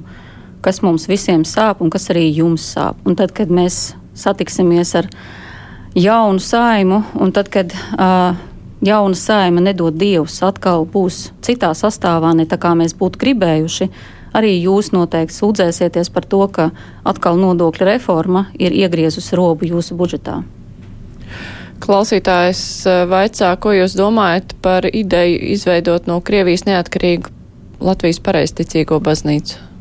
[0.64, 2.98] kas mums visiem sāp un kas arī jums sāp.
[3.06, 5.10] Un tad, kad mēs satiksimies ar
[5.94, 8.36] jaunu saimu, un tad, kad uh,
[8.84, 13.90] jauna saima nedod dievs, atkal būs citā sastāvā, ne tā kā mēs būtu gribējuši.
[14.34, 16.70] Arī jūs noteikti sūdzēsieties par to, ka
[17.06, 20.40] atkal nodokļu reforma ir iegriezusi robu jūsu budžetā.
[21.84, 22.64] Klausītājs
[23.10, 27.30] vaicā, ko jūs domājat par ideju izveidot no Krievijas neatkarīgu
[27.84, 29.73] Latvijas pareizticīgo baznīcu?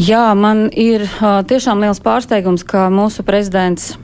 [0.00, 3.98] Jā, man ir uh, tiešām liels pārsteigums, ka mūsu prezidents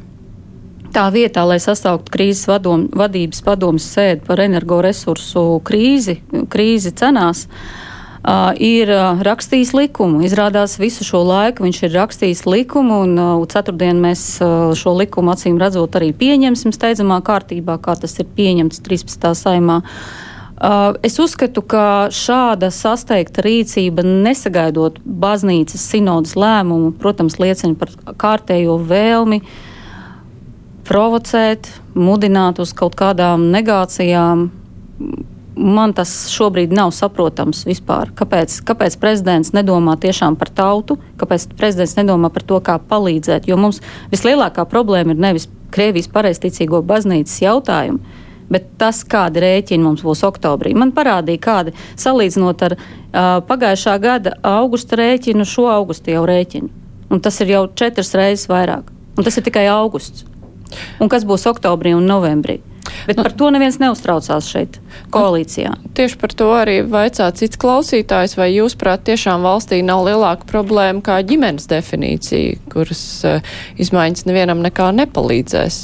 [0.93, 6.19] tā vietā, lai sasauktu krīzes vadom, vadības padomus sēdi par energoresursu krīzi,
[6.53, 10.21] krīzi cenās, uh, ir uh, rakstījis likumu.
[10.29, 15.33] Izrādās visu šo laiku viņš ir rakstījis likumu, un uh, ceturtdien mēs uh, šo likumu
[15.33, 19.33] acīm redzot arī pieņemsim steidzamā kārtībā, kā tas ir pieņemts 13.
[19.47, 19.81] saimā.
[19.81, 20.26] Uh,
[21.05, 29.43] es uzskatu, ka šāda sasteigta rīcība, nesagaidot baznīcas sinodas lēmumu, protams, liecina par kārtējo vēlmi
[30.87, 34.49] provocēt, mudināt uz kaut kādām negācijām.
[35.57, 38.11] Man tas šobrīd nav saprotams vispār.
[38.17, 43.49] Kāpēc, kāpēc prezidents nedomā tiešām par tautu, kāpēc prezidents nedomā par to, kā palīdzēt?
[43.49, 43.81] Jo mums
[44.13, 48.16] vislielākā problēma ir nevis Krievijas pareizticīgo baznīcas jautājumu,
[48.53, 50.75] bet tas, kādi rēķini mums būs oktobrī.
[50.79, 52.85] Man parādīja, kādi salīdzinot ar uh,
[53.49, 56.71] pagājušā gada augusta rēķinu, šo augustu jau rēķinu.
[57.11, 58.89] Un tas ir jau četras reizes vairāk.
[59.17, 60.27] Un tas ir tikai augusts.
[61.01, 62.61] Un kas būs oktobrī un novembrī?
[63.07, 64.79] Bet par to neviens neuztraucās šeit,
[65.15, 65.73] koalīcijā.
[65.99, 71.03] Tieši par to arī vaicā cits klausītājs, vai jūs, prāt, tiešām valstī nav lielāka problēma
[71.07, 75.81] kā ģimenes definīcija, kuras uh, izmaiņas nevienam nekā nepalīdzēs?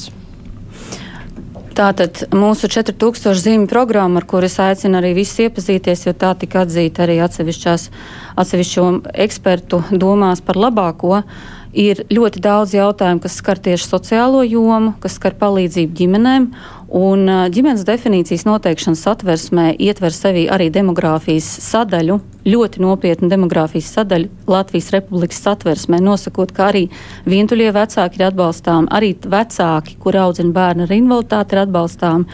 [1.73, 6.67] Tātad mūsu 4000 zīmju programma, ar kuru es aicinu arī visus iepazīties, jo tā tika
[6.67, 8.87] atzīta arī atsevišķo
[9.25, 11.23] ekspertu domās par labāko,
[11.73, 16.49] ir ļoti daudz jautājumu, kas skar tieši sociālo jomu, kas skar palīdzību ģimenēm.
[16.93, 24.91] Un ģimenes definīcijas noteikšanas satversmē ietver sevi arī demogrāfijas sadaļu, ļoti nopietnu demogrāfijas sadaļu Latvijas
[24.93, 26.91] Republikas satversmē, nosakot, ka arī
[27.25, 32.27] vientuļie vecāki ir atbalstām, arī vecāki, kur audzina bērnu ar invaliditāti, ir atbalstām.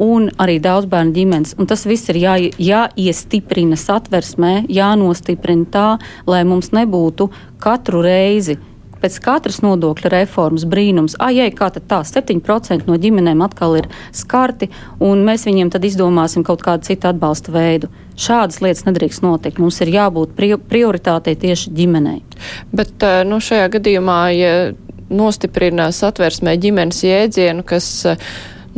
[0.00, 1.54] Un arī daudz bērnu ģimenes.
[1.58, 5.86] Un tas viss ir jā, jāiestiprina satversmē, jānostiprina tā,
[6.30, 7.28] lai mums nebūtu
[7.60, 8.56] katru reizi
[9.00, 13.88] pēc katras nodokļa reformas brīnums, ah, jē, kā tad tā, 7% no ģimenēm atkal ir
[14.16, 14.70] skarti,
[15.00, 17.90] un mēs viņiem tad izdomāsim kaut kādu citu atbalsta veidu.
[18.20, 19.60] Šādas lietas nedrīkst notikt.
[19.62, 22.20] Mums ir jābūt prioritātei tieši ģimenei.
[22.72, 24.54] Bet eh, nu, šajā gadījumā, ja
[25.10, 27.90] nostiprina satversmē ģimenes jēdzienu, kas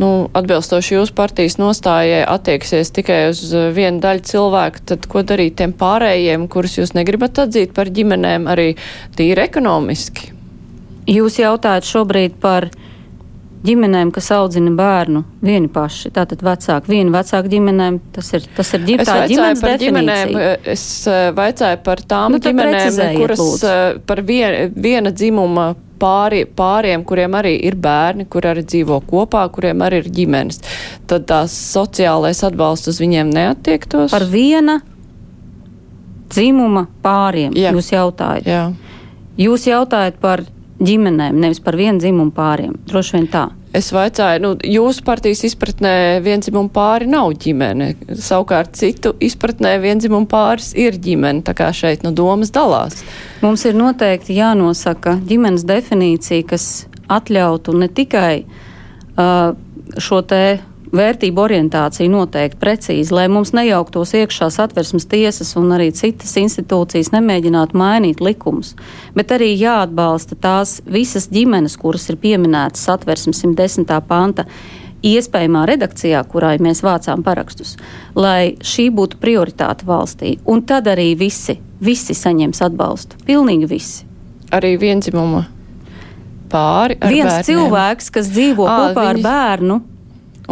[0.00, 3.42] nu, atbilstoši jūsu partijas nostājai attieksies tikai uz
[3.76, 8.72] vienu daļu cilvēku, tad ko darīt tiem pārējiem, kurus jūs negribat atzīt par ģimenēm arī
[9.18, 10.32] tīri ekonomiski?
[11.10, 12.70] Jūs jautājat šobrīd par
[13.66, 16.10] ģimenēm, kas audzina bērnu vieni paši.
[16.14, 20.26] Tātad vecāki, viena vecāka ģimenēm, tas ir, tas ir ģim, tā ģimenes par definīcija.
[20.26, 23.70] ģimenēm, es eh, vaicāju par tām Nu, ģimenēm, kuras lūdzu.
[23.70, 25.72] eh, par vien, viena dzimuma
[26.02, 30.62] pāri, pāriem, kuriem arī ir bērni, kur arī dzīvo kopā, kuriem arī ir ģimenes.
[31.10, 34.10] Tad tās sociālais atbalsts uz viņiem neattiektos?
[34.10, 34.80] Par viena
[36.32, 37.72] dzimuma pāriem Jā.
[37.76, 38.48] jūs jautājat.
[38.48, 38.64] Jā.
[39.40, 40.44] Jūs jautājat par
[40.82, 42.76] ģimenēm, nevis par vienu dzimumu pāriem.
[42.88, 43.48] Droši vien tā.
[43.72, 47.94] Es vaicāju, nu, jūsu partijas izpratnē vienzimumu pāri nav ģimene.
[48.20, 51.40] Savukārt citu izpratnē vienzimumu pāris ir ģimene.
[51.46, 53.00] Tā kā šeit nu domas dalās.
[53.40, 56.66] Mums ir noteikti jānosaka ģimenes definīcija, kas
[57.12, 59.54] atļautu ne tikai uh,
[59.96, 60.44] šo te
[60.92, 67.78] vērtību orientāciju noteikti precīzi, lai mums nejauktos iekšā satversmes tiesas un arī citas institūcijas nemēģinātu
[67.80, 68.74] mainīt likumus,
[69.16, 73.88] bet arī jāatbalsta tās visas ģimenes, kuras ir pieminētas satversmes 110.
[74.08, 74.44] panta
[75.02, 77.74] iespējamā redakcijā, kurā mēs vācām parakstus,
[78.14, 80.36] lai šī būtu prioritāte valstī.
[80.46, 83.18] Un tad arī visi, visi saņems atbalstu.
[83.26, 84.04] Pilnīgi visi.
[84.52, 85.46] Arī vienzimuma
[86.52, 86.98] pāri.
[87.00, 87.48] Viens bērniem.
[87.48, 89.80] cilvēks, kas dzīvo Ā, kopā ar viņi- bērnu.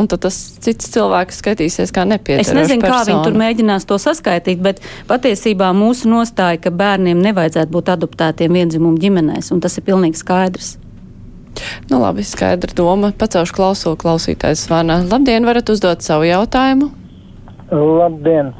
[0.00, 2.48] Un tad tas cits cilvēks skatīsies kā nepieciešams.
[2.48, 4.80] Es nezinu, kā viņi tur mēģinās to saskaitīt, bet
[5.10, 10.78] patiesībā mūsu nostāja, ka bērniem nevajadzētu būt adoptētiem vienzimumu ģimenēs, un tas ir pilnīgi skaidrs.
[11.90, 13.10] Nu, labi, skaidra doma.
[13.18, 15.00] Pacelšu klausulu klausītājs zvana.
[15.10, 16.88] Labdien, varat uzdot savu jautājumu?
[17.70, 18.54] Labdien!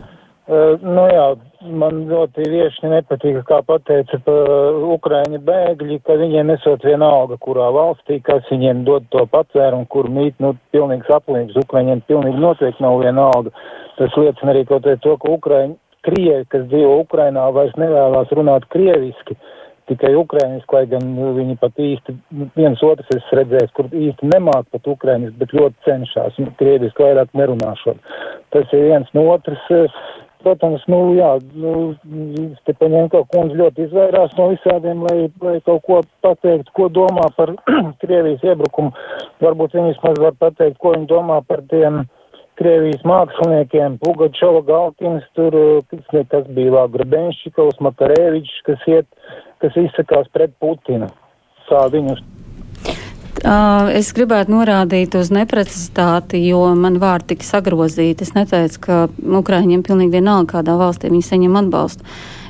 [0.51, 1.27] Uh, nu jā,
[1.61, 8.21] man ļoti vieši nepatīk, kā pateica par Ukraiņu bēgļi, ka viņiem esot vienalga, kurā valstī,
[8.25, 11.59] kas viņiem dod to patvērumu, kur mīt, nu, pilnīgs aplīgs.
[11.61, 13.53] Ukraiņiem pilnīgi noteikti nav vienalga.
[13.99, 19.37] Tas liecina arī kaut to, ka Ukraiņi, Krievi, kas dzīvo Ukrainā, vairs nevēlās runāt krieviski.
[19.91, 22.15] Tikai ukraiņiski, lai gan nu, viņi pat īsti,
[22.55, 26.39] viens otrs es redzēju, kur īsti nemāk pat ukraiņiski, bet ļoti cenšas.
[26.61, 27.99] Krieviski vairāk nerunāšot.
[28.55, 29.67] Tas ir viens no otrs.
[30.41, 31.73] Protams, nu jā, nu,
[32.63, 37.53] Stepaņenko kundze ļoti izvairās no visādiem, lai, lai kaut ko pateiktu, ko domā par
[38.03, 38.95] Krievijas iebrukumu.
[39.45, 42.03] Varbūt viņi vismaz var pateikt, ko viņi domā par tiem
[42.61, 45.55] Krievijas māksliniekiem, Pugačova, Galkins, tur,
[45.93, 49.09] kas, bija vēl Grabenščikovs, Makarēvičs, kas iet,
[49.61, 51.09] kas izsakās pret Putinu.
[51.69, 52.25] Kā viņus
[53.45, 58.27] es gribētu norādīt uz neprecizitāti, jo man vārdi tika sagrozīti.
[58.27, 58.99] Es neteicu, ka
[59.41, 62.05] Ukraiņiem pilnīgi vienalga, kādā valstī viņi saņem atbalstu.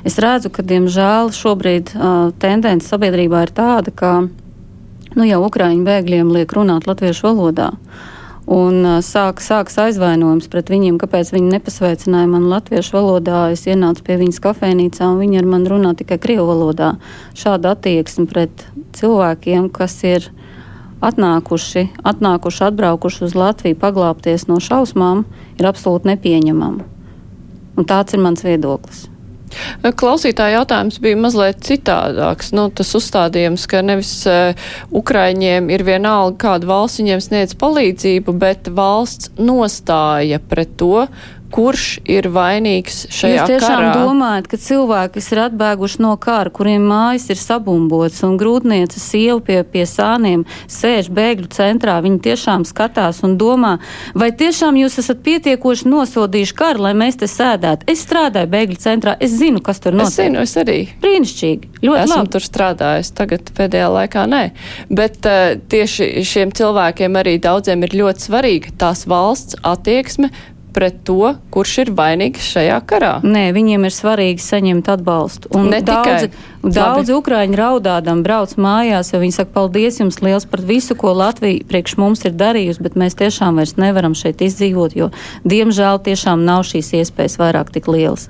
[0.07, 6.33] Es redzu, ka, diemžēl, šobrīd uh, tendence sabiedrībā ir tāda, ka nu, jau Ukraiņu bēgļiem
[6.33, 7.69] liek runāt latviešu valodā.
[8.51, 13.45] Un uh, sāk, sāks aizvainojums pret viņiem, kāpēc viņi nepasveicināja man latviešu valodā.
[13.53, 16.95] Es ienācu pie viņas kafejnīcā, un viņi ar mani runā tikai krievu valodā.
[17.37, 18.65] Šāda attieksme pret
[18.97, 20.31] cilvēkiem, kas ir
[21.01, 25.25] atnākuši, atnākuši, atbraukuši uz Latviju, paglāpties no šausmām,
[25.59, 26.89] ir absolūti nepieņemama.
[27.79, 29.07] Un tāds ir mans viedoklis.
[29.81, 32.51] Klausītāja jautājums bija mazliet citādāks.
[32.55, 34.55] Nu, tas uzstādījums, ka nevis uh,
[34.95, 41.07] Ukraiņiem ir vienalga, kāda valsts viņiem sniedz palīdzību, bet valsts nostāja pret to,
[41.51, 43.91] kurš ir vainīgs šajā Jūs tiešām karā.
[43.99, 49.39] domājat, ka cilvēki, kas ir atbēguši no kara, kuriem mājas ir sabumbotas un grūtniecības sieva
[49.43, 53.75] pie, pie sāniem sēž bēgļu centrā, viņi tiešām skatās un domā,
[54.15, 57.87] vai tiešām jūs esat pietiekoši nosodījuši karu, lai mēs te sēdētu.
[57.91, 60.15] Es strādāju bēgļu centrā, es zinu, kas tur Es notiek.
[60.31, 60.79] zinu, es arī.
[61.03, 61.71] Brīnišķīgi.
[61.81, 62.31] Ļoti Esmu labi.
[62.37, 64.41] tur strādājis, tagad pēdējā laikā nē.
[64.89, 70.29] Bet uh, tieši šiem cilvēkiem arī daudziem ir ļoti svarīga tās valsts attieksme
[70.73, 73.11] pret to, kurš ir vainīgs šajā karā.
[73.23, 75.51] Nē, viņiem ir svarīgi saņemt atbalstu.
[75.57, 76.73] Un Ne daudzi, tikai.
[76.77, 81.63] daudzi ukrāņi raudādam brauc mājās, jo viņi saka, paldies jums liels par visu, ko Latvija
[81.67, 85.11] priekš mums ir darījusi, bet mēs tiešām vairs nevaram šeit izdzīvot, jo
[85.45, 88.29] diemžēl tiešām nav šīs iespējas vairāk tik lielas.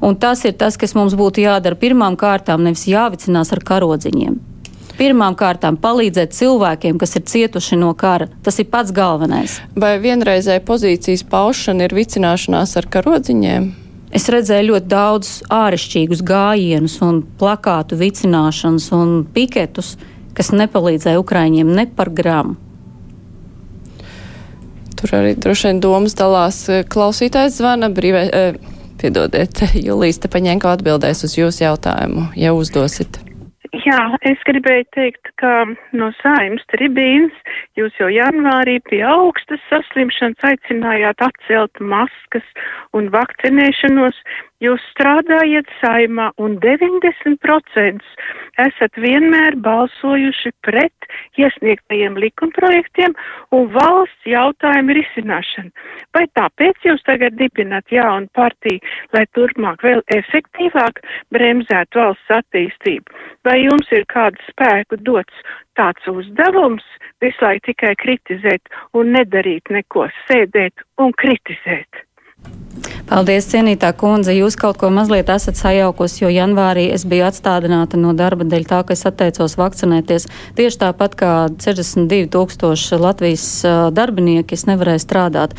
[0.00, 4.47] Un tas ir tas, kas mums būtu jādara pirmām kārtām, nevis jāvicinās ar karodziņiem.
[4.98, 8.26] Pirmām kārtām palīdzēt cilvēkiem, kas ir cietuši no kara.
[8.42, 9.60] Tas ir pats galvenais.
[9.78, 13.68] Vai vienreizēja pozīcijas paušana ir vicināšanās ar karodziņiem?
[14.10, 19.94] Es redzēju ļoti daudz āršķirīgus gājienus, un plakātu vicināšanas un piketus,
[20.34, 22.56] kas nepalīdzēja Ukraiņiem ne par gramu.
[24.98, 28.24] Tur arī droši vien domas dalās klausītājs zvana brīvē.
[28.34, 28.58] Eh,
[28.98, 33.20] piedodiet, Julijas Tepaņenko atbildēs uz jūsu jautājumu, ja uzdosit.
[33.76, 37.34] Jā, es gribēju teikt, ka no saimas tribīnas
[37.76, 42.46] jūs jau janvārī pie augstas saslimšanas aicinājāt atcelt maskas
[42.96, 44.16] un vakcinēšanos.
[44.58, 48.06] Jūs strādājat saimā un 90%
[48.64, 51.06] esat vienmēr balsojuši pret
[51.38, 53.14] iesniegtajiem likumprojektiem
[53.54, 55.70] un valsts jautājumu risināšanu.
[56.16, 58.82] Vai tāpēc jūs tagad dibināt jaunu partiju,
[59.14, 60.98] lai turpmāk vēl efektīvāk
[61.30, 63.14] bremzētu valsts attīstību?
[63.46, 65.46] Vai jums ir kāds spēku dots
[65.78, 66.82] tāds uzdevums
[67.22, 72.07] visu laiku tikai kritizēt un nedarīt neko, sēdēt un kritizēt?
[73.08, 74.34] Paldies, cienītā kundze.
[74.36, 78.82] Jūs kaut ko mazliet esat sajaukus, jo janvārī es biju atstādināta no darba dēļ tā,
[78.84, 80.28] ka es atteicos vakcinēties.
[80.58, 83.46] Tieši tāpat kā 62 tūkstoši Latvijas
[83.96, 85.56] darbinieki, es nevarēju strādāt.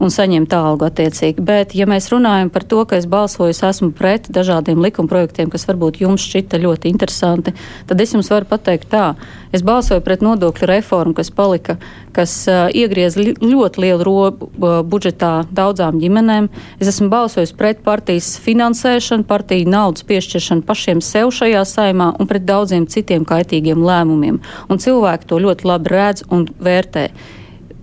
[0.00, 1.42] Un saņemt algu attiecīgi.
[1.44, 5.66] Bet, ja mēs runājam par to, ka es balsoju, es esmu pret dažādiem likumprojektiem, kas
[5.68, 7.54] varbūt jums šķita ļoti interesanti,
[7.86, 9.12] tad es jums varu pateikt tā.
[9.52, 11.76] Es balsoju pret nodokļu reformu, kas palika,
[12.16, 16.48] kas uh, iegriez li ļoti lielu robu uh, budžetā daudzām ģimenēm.
[16.80, 22.46] Es esmu balsojis pret partijas finansēšanu, partiju naudas piešķiršanu pašiem sev šajā saimā un pret
[22.48, 24.40] daudziem citiem kaitīgiem lēmumiem.
[24.70, 27.10] Un cilvēki to ļoti labi redz un vērtē.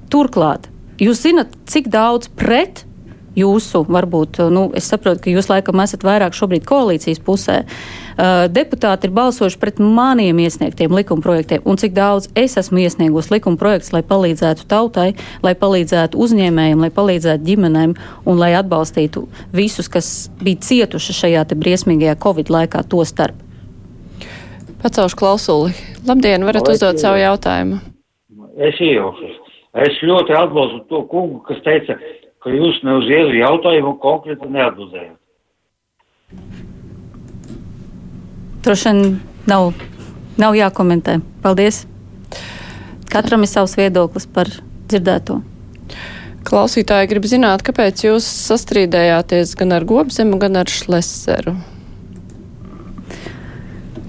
[0.08, 0.70] Turklāt,
[1.02, 2.84] jūs zinat, cik daudz pret
[3.38, 7.60] jūsu, varbūt, nu, es saprotu, ka jūs laikam esat vairāk šobrīd koalīcijas pusē.
[8.18, 13.94] Uh, deputāti ir balsojuši pret maniem iesniegtiem likumprojektiem, un cik daudz es esmu iesniegusi likumprojektus,
[13.94, 15.12] lai palīdzētu tautai,
[15.46, 17.94] lai palīdzētu uzņēmējiem, lai palīdzētu ģimenēm
[18.26, 23.46] un lai atbalstītu visus, kas bija cietuši šajā briesmīgajā Covid laikā, to starp.
[24.82, 25.78] Pacaušu klausuli.
[26.08, 27.82] Labdien, varat Lai uzdot savu jautājumu.
[28.58, 29.47] Es iejaukšos.
[29.78, 31.98] Es ļoti atbalstu to kungu, kas teica,
[32.42, 35.18] ka jūs ne uz iezu jautājumu konkrēti neatbildējat.
[38.66, 39.70] Droši vien nav,
[40.42, 41.20] nav jākomentē.
[41.46, 41.86] Paldies!
[43.08, 44.50] Katram ir savs viedoklis par
[44.90, 45.40] dzirdēto.
[46.48, 51.54] Klausītāji grib zināt, kāpēc jūs sastrīdējāties gan ar Gobzemu, gan ar Šleseru.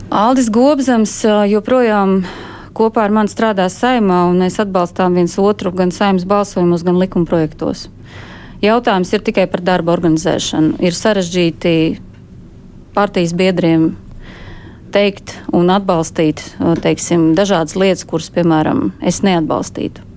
[0.09, 2.23] Aldis Gobzems joprojām
[2.79, 7.89] kopā ar mani strādā saimā, un mēs atbalstām viens otru gan saimnes balsojumos, gan likumprojektos.
[8.63, 10.81] Jautājums ir tikai par darba organizēšanu.
[10.83, 11.75] Ir sarežģīti
[12.97, 13.93] partijas biedriem
[14.95, 20.09] teikt un atbalstīt ā, teiksim, dažādas lietas, kuras, piemēram, es neatbalstītu.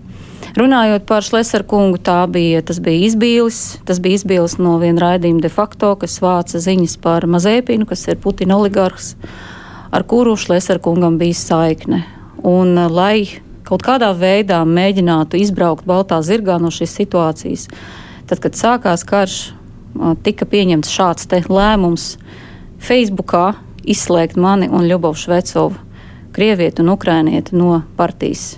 [0.57, 3.79] Runājot par Šlesaru kungu, bija, tas bija izbīlis.
[3.87, 8.19] Tas bija izbīlis no viena raidījuma de facto, kas vāca ziņas par Mazēpinu, kas ir
[8.19, 9.15] Putina oligarhs,
[9.91, 12.03] ar kuru Šlesaru kungam bija saikne.
[12.47, 17.67] Un, uh, lai kaut kādā veidā mēģinātu izbraukt baltā zirgā no šīs situācijas,
[18.27, 19.37] tad, kad sākās karš,
[20.23, 22.15] tika pieņemts šāds lēmums
[22.81, 25.77] Facebookā izslēgt mani un Ļubovu Švecovu,
[26.35, 28.57] krievieti un ukrainieti no partijas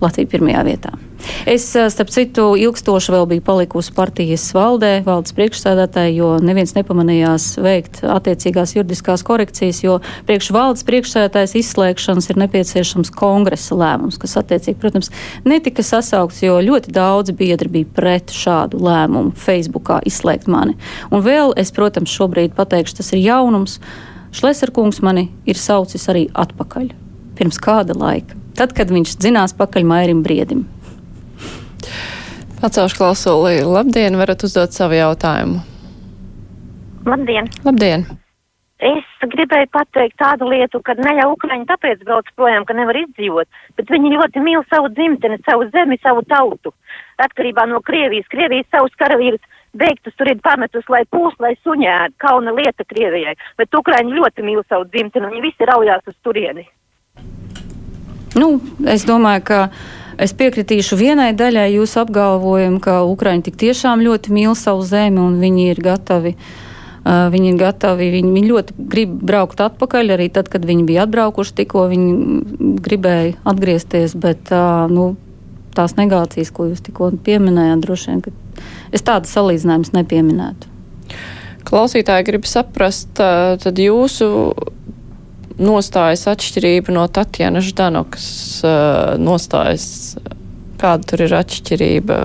[0.00, 1.07] Latvija pirmajā vietā.
[1.48, 8.02] Es, starp citu, ilgstoši vēl biju palikusi partijas valdē, valdes priekšsēdētāji, jo neviens nepamanījās veikt
[8.06, 9.98] attiecīgās juridiskās korekcijas, jo
[10.28, 15.10] priekš valdes priekšsēdētājas izslēgšanas ir nepieciešams kongresa lēmums, kas attiecīgi, protams,
[15.48, 20.78] netika sasaukts, jo ļoti daudzi biedri bija pret šādu lēmumu Facebookā izslēgt mani.
[21.10, 23.78] Un vēl es, protams, šobrīd pateikšu, tas ir jaunums.
[24.38, 26.90] Šlesarkungs mani ir saucis arī atpakaļ
[27.38, 28.36] pirms kāda laika.
[28.58, 30.66] Tad, kad viņš dzinās pakaļ Mairim Briedim.
[32.60, 33.60] Pacaušu klausuli.
[33.62, 35.60] Labdien, varat uzdot savu jautājumu.
[37.06, 37.46] Labdien!
[37.64, 38.06] Labdien!
[38.78, 43.48] Es gribēju pateikt tādu lietu, ka ne jau Ukraiņi tāpēc brauc projām, ka nevar izdzīvot,
[43.74, 46.70] bet viņi ļoti mīl savu dzimteni, savu zemi, savu tautu.
[47.18, 49.42] Atkarībā no Krievijas, Krievijas savus karavīrus
[49.74, 54.62] beigtus tur ir pametus, lai pūs, lai suņēd, kauna lieta Krievijai, bet Ukraiņi ļoti mīl
[54.68, 56.68] savu dzimteni, viņi visi raujās uz turieni.
[58.38, 59.60] Nu, es domāju, ka
[60.18, 65.38] es piekritīšu vienai daļai jūsu apgalvojumu, ka Ukraiņi tik tiešām ļoti mīl savu zemi un
[65.42, 66.34] viņi ir gatavi.
[67.08, 70.12] Uh, viņi ir gatavi, viņi, viņi ļoti grib braukt atpakaļ.
[70.18, 74.16] Arī tad, kad viņi bija atbraukuši, tikko viņi gribēja atgriezties.
[74.18, 75.12] Bet uh, nu,
[75.78, 78.34] tās negācijas, ko jūs tikko pieminējāt, droši vien, ka
[78.92, 80.74] es tādas salīdzinājumus nepieminētu.
[81.68, 84.28] Klausītāji grib saprast, tad jūsu
[85.62, 88.28] nostājas atšķirība no Tatjana Ždanokas
[88.64, 88.74] ā,
[89.20, 90.16] nostājas.
[90.78, 92.16] Kāda tur ir atšķirība?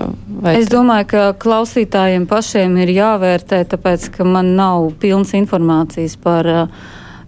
[0.44, 6.46] Vai Es domāju, ka klausītājiem pašiem ir jāvērtē, tāpēc, ka man nav pilnas informācijas par
[6.46, 6.84] uh,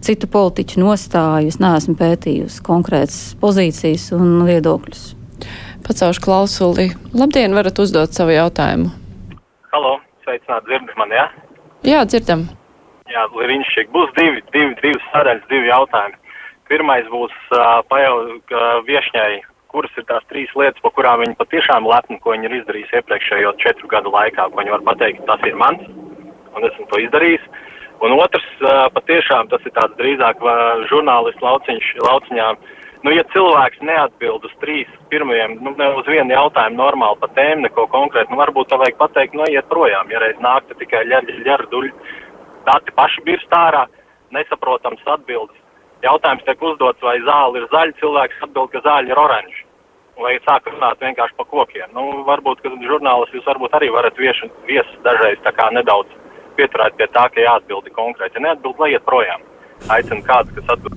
[0.06, 1.50] citu politiķu nostāju.
[1.50, 5.08] Es neesmu pētījusi konkrētas pozīcijas un viedokļus.
[5.86, 6.88] Pacaušu klausuli.
[7.14, 8.92] Labdien, varat uzdot savu jautājumu.
[9.74, 9.96] Halo,
[10.26, 11.26] sveicināt, dzirdat mani, jā?
[11.86, 12.46] Jā, dzirdam.
[13.06, 13.92] Jā, Lirinšķīgi.
[13.94, 16.18] Būs divi, divi, divas sadaļas, divi jautājumi.
[16.66, 18.16] Pirmais būs uh, pajau,
[18.50, 19.28] ka viešņai,
[19.70, 23.52] kuras ir tās trīs lietas, pa kurām viņi patiešām lepni, ko viņi ir izdarījuši iepriekšējo
[23.62, 25.86] četru gadu laikā, ko viņi var pateikt, tas ir mans,
[26.56, 27.46] un esmu to izdarījis.
[28.02, 32.50] Un otrs, uh, patiešām tas ir tāds drīzāk uh, žurnālists lauciņš, lauciņā.
[33.06, 37.68] Nu, ja cilvēks neatbild uz trīs pirmajiem, nu, ne uz vienu jautājumu normāli pa tēmu,
[37.68, 41.04] neko konkrētu, nu, varbūt tā vajag pateikt, nu, iet projām, ja reiz nāk, tad tikai
[41.06, 41.92] ļarduļi,
[42.66, 43.86] dati paši birst ārā,
[44.34, 45.62] nesaprotams atbildes.
[46.04, 49.64] Jautājums tiek uzdots, vai zāle ir zaļa, cilvēks atbild, ka zāle ir oranža.
[50.20, 51.90] Vai sāk runāt vienkārši pa kokiem.
[51.96, 56.12] Nu, varbūt, ka žurnālisti jūs varbūt arī varat vieši, viesus dažreiz tā kā nedaudz
[56.56, 58.38] pieturēt pie tā, ka jāatbildi konkrēti.
[58.38, 59.44] Ja neatbild, lai iet projām.
[59.92, 60.96] Aicinu kāds, kas atbild.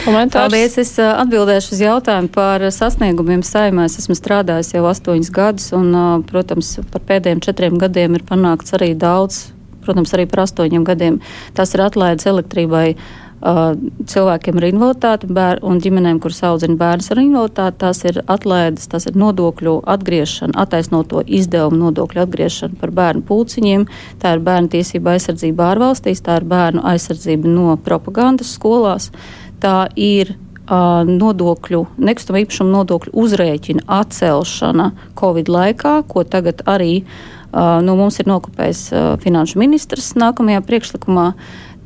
[0.00, 0.48] Komentārs?
[0.48, 0.78] Paldies.
[0.80, 3.86] Es uh, atbildēšu uz jautājumu par sasniegumiem saimē.
[3.90, 8.74] Es esmu strādājis jau astoņus gadus, un, uh, protams, par pēdējiem četriem gadiem ir panākts
[8.78, 9.50] arī daudz.
[9.90, 11.18] Protams, arī par astoņiem gadiem
[11.58, 13.72] tas ir atlaides elektrībai uh,
[14.06, 19.08] cilvēkiem ar invaliditāti bēr, un ģimenēm, kuras audzina bērnus ar invaliditāti, tās ir atlaides, tas
[19.10, 23.88] ir nodokļu atgriešana, attaisnoto izdevumu nodokļu atgriešana par bērnu pulciņiem.
[24.22, 29.10] Tā ir bērnu tiesība aizsardzība ārvalstīs, tā ir bērnu aizsardzība no propagandas skolās.
[29.60, 37.39] Tā ir uh, nodokļu, nekustamā īpašuma nodokļu uzrēķina atcelšana Covid laikā, ko tagad arī uh,
[37.52, 41.32] nu, mums ir nokopējis uh, finanšu ministrs nākamajā priekšlikumā.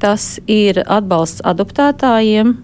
[0.02, 2.54] Tas ir atbalsts adoptētājiem,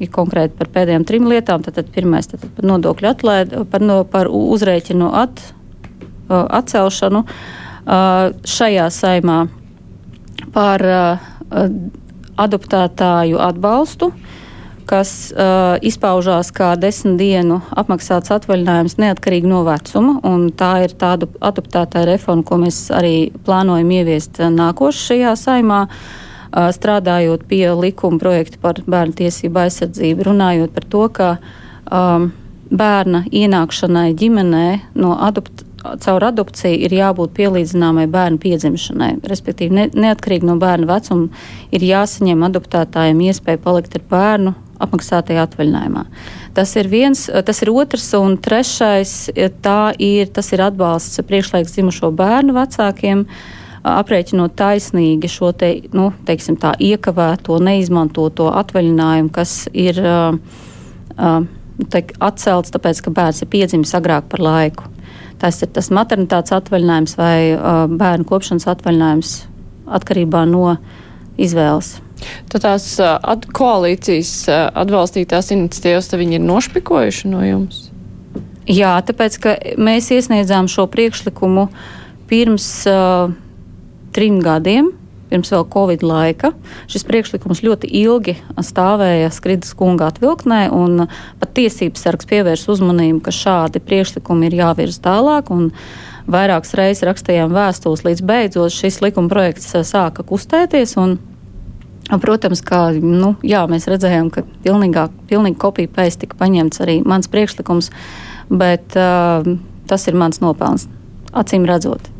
[0.00, 1.64] ja konkrēti par pēdējām trim lietām.
[1.64, 5.42] Tad, tad pirmais tad par nodokļu atlaidu, par, no, par uzrēķinu at,
[6.30, 9.42] uh, atcelšanu uh, šajā saimā
[10.54, 11.26] par uh,
[12.40, 14.10] adoptētāju atbalstu,
[14.88, 20.18] kas uh, izpaužās kā desmit dienu apmaksāts atvaļinājums neatkarīgi no vecuma.
[20.58, 23.16] Tā ir tāda adoptētāja reforma, ko mēs arī
[23.46, 25.86] plānojam ieviest nākošajā saimā.
[26.52, 31.28] Uh, strādājot pie likuma projekta par bērnu tiesību aizsardzību, runājot par to, ka
[31.88, 32.28] um,
[32.68, 34.66] bērna ienākšanai ģimenē
[35.00, 35.70] no adoptācijas
[36.02, 39.12] caur adopciju ir jābūt pielīdzināmai bērnu piedzimšanai.
[39.28, 46.04] Respektīvi, ne, neatkarīgi no bērna vecuma ir jāsaņem adoptētājiem iespēja palikt ar bērnu apmaksātajā atvaļinājumā.
[46.56, 52.56] Tas ir viens, tas ir otrs, un trešais ir, tas ir atbalsts priekšlaiks dzimušo bērnu
[52.56, 53.26] vecākiem.
[53.82, 60.36] Aprēķinot taisnīgi šo te, nu, teiksim, tā, iekavēto, neizmantoto atvaļinājumu, kas ir uh,
[61.16, 61.40] uh,
[61.90, 64.86] teik, atcelts, tāpēc, ka bērns ir piedzimis agrāk par laiku.
[65.42, 69.34] Tas ir tas maternitātes atvaļinājums vai uh, bērnu kopšanas atvaļinājums
[69.98, 70.76] atkarībā no
[71.40, 71.96] izvēles.
[72.52, 77.88] Tad tās at koalīcijas atbalstītās iniciatīvas, viņi ir nošpikojuši no jums?
[78.70, 81.66] Jā, tāpēc, ka mēs iesniedzām šo priekšlikumu
[82.30, 83.32] pirms uh,
[84.14, 84.92] trim gadiem
[85.32, 86.52] pirms vēl Covid laika.
[86.92, 91.06] Šis priekšlikums ļoti ilgi stāvēja Skridas kunga atvilktnē, un
[91.40, 95.48] pat tiesības sargs pievērs uzmanību, ka šādi priekšlikumi ir jāvirz tālāk.
[96.32, 100.94] Vairākas reizes rakstījām vēstules, līdz beidzot šis likuma projekts sāka kustēties.
[101.00, 101.16] Un,
[102.20, 107.30] Protams, ka nu, jā, mēs redzējām, ka pilnīgā, pilnīgi kopija pēc tika paņemts arī mans
[107.32, 107.88] priekšlikums,
[108.52, 109.46] bet uh,
[109.88, 110.88] tas ir mans nopelns,
[111.32, 112.10] acīm redzot.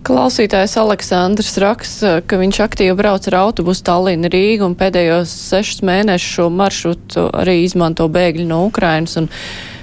[0.00, 6.38] Klausītājs Aleksandrs raksta, ka viņš aktīvi brauc ar autobusu Tallinn Rīgu un pēdējos sešus mēnešus
[6.38, 9.18] šo maršrutu arī izmanto bēgļi no Ukrainas.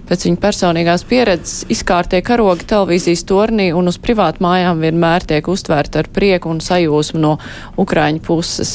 [0.07, 6.01] Pēc viņa personīgās pieredzes izkārtie karogi televīzijas tornī un uz privātu mājām vienmēr tiek uztvērti
[6.01, 7.35] ar prieku un sajūsmu no
[7.77, 8.73] Ukraiņu puses.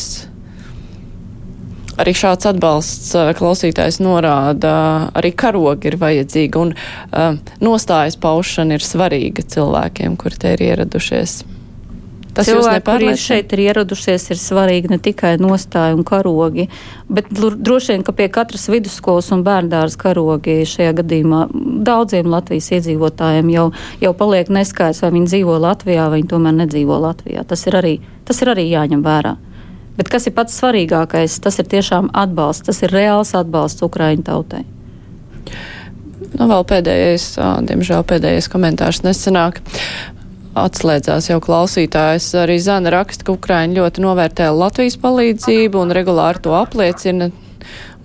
[2.03, 4.75] Arī šāds atbalsts klausītājs norāda,
[5.15, 11.43] arī karogi ir vajadzīgi un uh, nostājas paušana ir svarīga cilvēkiem, kuri te ir ieradušies.
[12.33, 16.65] Tas Cilvēki, kuri šeit ir ieradušies, ir svarīgi ne tikai nostāja un karogi,
[17.13, 21.43] bet droši vien, ka pie katras vidusskolas un bērndāras karogi šajā gadījumā
[21.85, 23.67] daudziem Latvijas iedzīvotājiem jau,
[24.01, 27.45] jau paliek neskaidrs, vai viņi dzīvo Latvijā, vai viņi tomēr nedzīvo Latvijā.
[27.49, 27.95] Tas ir arī,
[28.25, 29.37] tas ir arī jāņem vērā.
[29.99, 31.37] Bet kas ir pats svarīgākais?
[31.45, 34.65] Tas ir tiešām atbalsts, tas ir reāls atbalsts Ukraiņu tautai.
[36.33, 37.27] Nu, vēl pēdējais,
[37.69, 39.61] diemžēl pēdējais komentārs nesenāk.
[40.57, 42.31] Atslēdzās jau klausītājs.
[42.41, 47.31] Arī Zana raksta, ka Ukraiņi ļoti novērtē Latvijas palīdzību un regulāri to apliecina.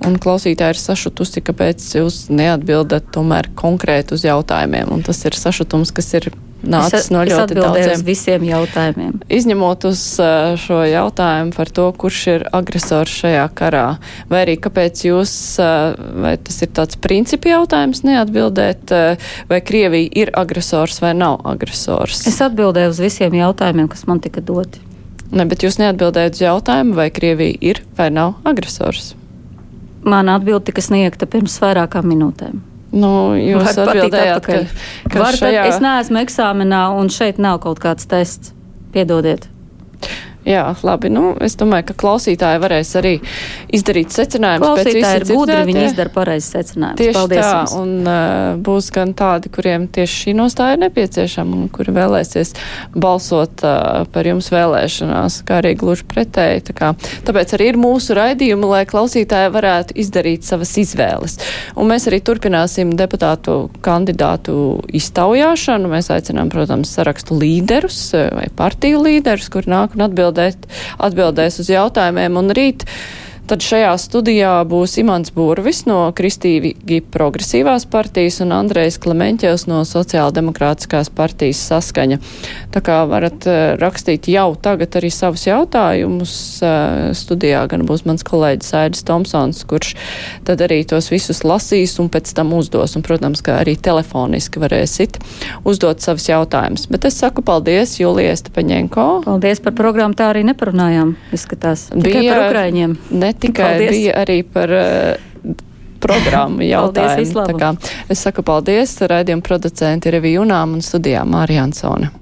[0.06, 4.92] Un klausītāji ir sašutusi, kāpēc jūs neatbildat tomēr konkrēti uz jautājumiem.
[4.94, 6.30] Un tas ir sašutums, kas ir
[6.62, 9.18] nācis no ļoti daudziem visiem jautājumiem.
[9.34, 10.04] Izņemot uz
[10.62, 13.86] šo jautājumu par to, kurš ir agresors šajā karā,
[14.30, 15.34] vai arī kāpēc jūs,
[16.22, 18.94] vai tas ir tāds principi jautājums neatbildēt,
[19.50, 22.26] vai Krievija ir agresors vai nav agresors?
[22.30, 24.84] Es atbildēju uz visiem jautājumiem, kas man tika doti.
[25.34, 29.16] Ne, bet jūs neatbildējat uz jautājumu, vai Krievija ir vai nav agresors?
[30.08, 32.62] Mana atbilde tika sniegta pirms vairākām minūtēm.
[32.96, 34.60] Nu, jūs atbildējāt, ka,
[35.12, 35.66] ka Var, šajā...
[35.68, 38.54] Es neesmu eksāmenā un šeit nav kaut kāds tests.
[38.96, 39.50] Piedodiet.
[40.48, 41.10] Jā, labi.
[41.12, 43.14] Nu, es domāju, ka klausītāji varēs arī
[43.76, 44.64] izdarīt secinājumus.
[44.64, 47.00] Klausītāji ir gudri, viņi izdara pareizes secinājumus.
[47.02, 47.74] Tieši Paldies tā, jums.
[47.82, 52.54] un uh, būs gan tādi, kuriem tieši šī nostāja ir nepieciešama un kuri vēlēsies
[52.96, 56.64] balsot uh, par jums vēlēšanās, kā arī gluži pretēji.
[56.70, 56.94] Tā kā,
[57.28, 61.38] tāpēc arī ir mūsu raidījumi, lai klausītāji varētu izdarīt savas izvēles.
[61.76, 65.92] Un mēs arī turpināsim deputātu kandidātu iztaujāšanu.
[65.92, 70.68] Mēs aicinām, protams, sarakstu līderus vai partiju līderus, kuri nāk un atbild atbildēt,
[71.00, 72.38] atbildēs uz jautājumiem.
[72.38, 72.86] Un rīt
[73.48, 76.74] Tad šajā studijā būs Imants Burvis no Kristīvi
[77.14, 82.18] progresīvās partijas un Andrejs Klemeņķevs no Sociāldemokrātiskās partijas saskaņa.
[82.76, 86.34] Tā kā varat uh, rakstīt jau tagad arī savus jautājumus.
[86.60, 89.94] Uh, studijā gan būs mans kolēģis Aidis Tomsons, kurš
[90.44, 92.98] tad arī tos visus lasīs un pēc tam uzdos.
[93.00, 95.22] Un, protams, ka arī telefoniski varēsit
[95.64, 96.90] uzdot savus jautājumus.
[96.92, 99.08] Bet es saku paldies Julijai Stepaņenko.
[99.30, 101.88] Paldies par programmu, tā arī neparunājām, izskatās.
[101.96, 103.00] Tikai Bija par Ukraiņiem.
[103.16, 103.92] Ne tikai Paldies.
[103.96, 105.58] bija arī par uh,
[106.04, 107.48] programmu jautājumu.
[107.58, 107.74] Kā
[108.10, 112.14] es saku paldies raidījumu producenti Revijunām un studijā Mārija Ansone.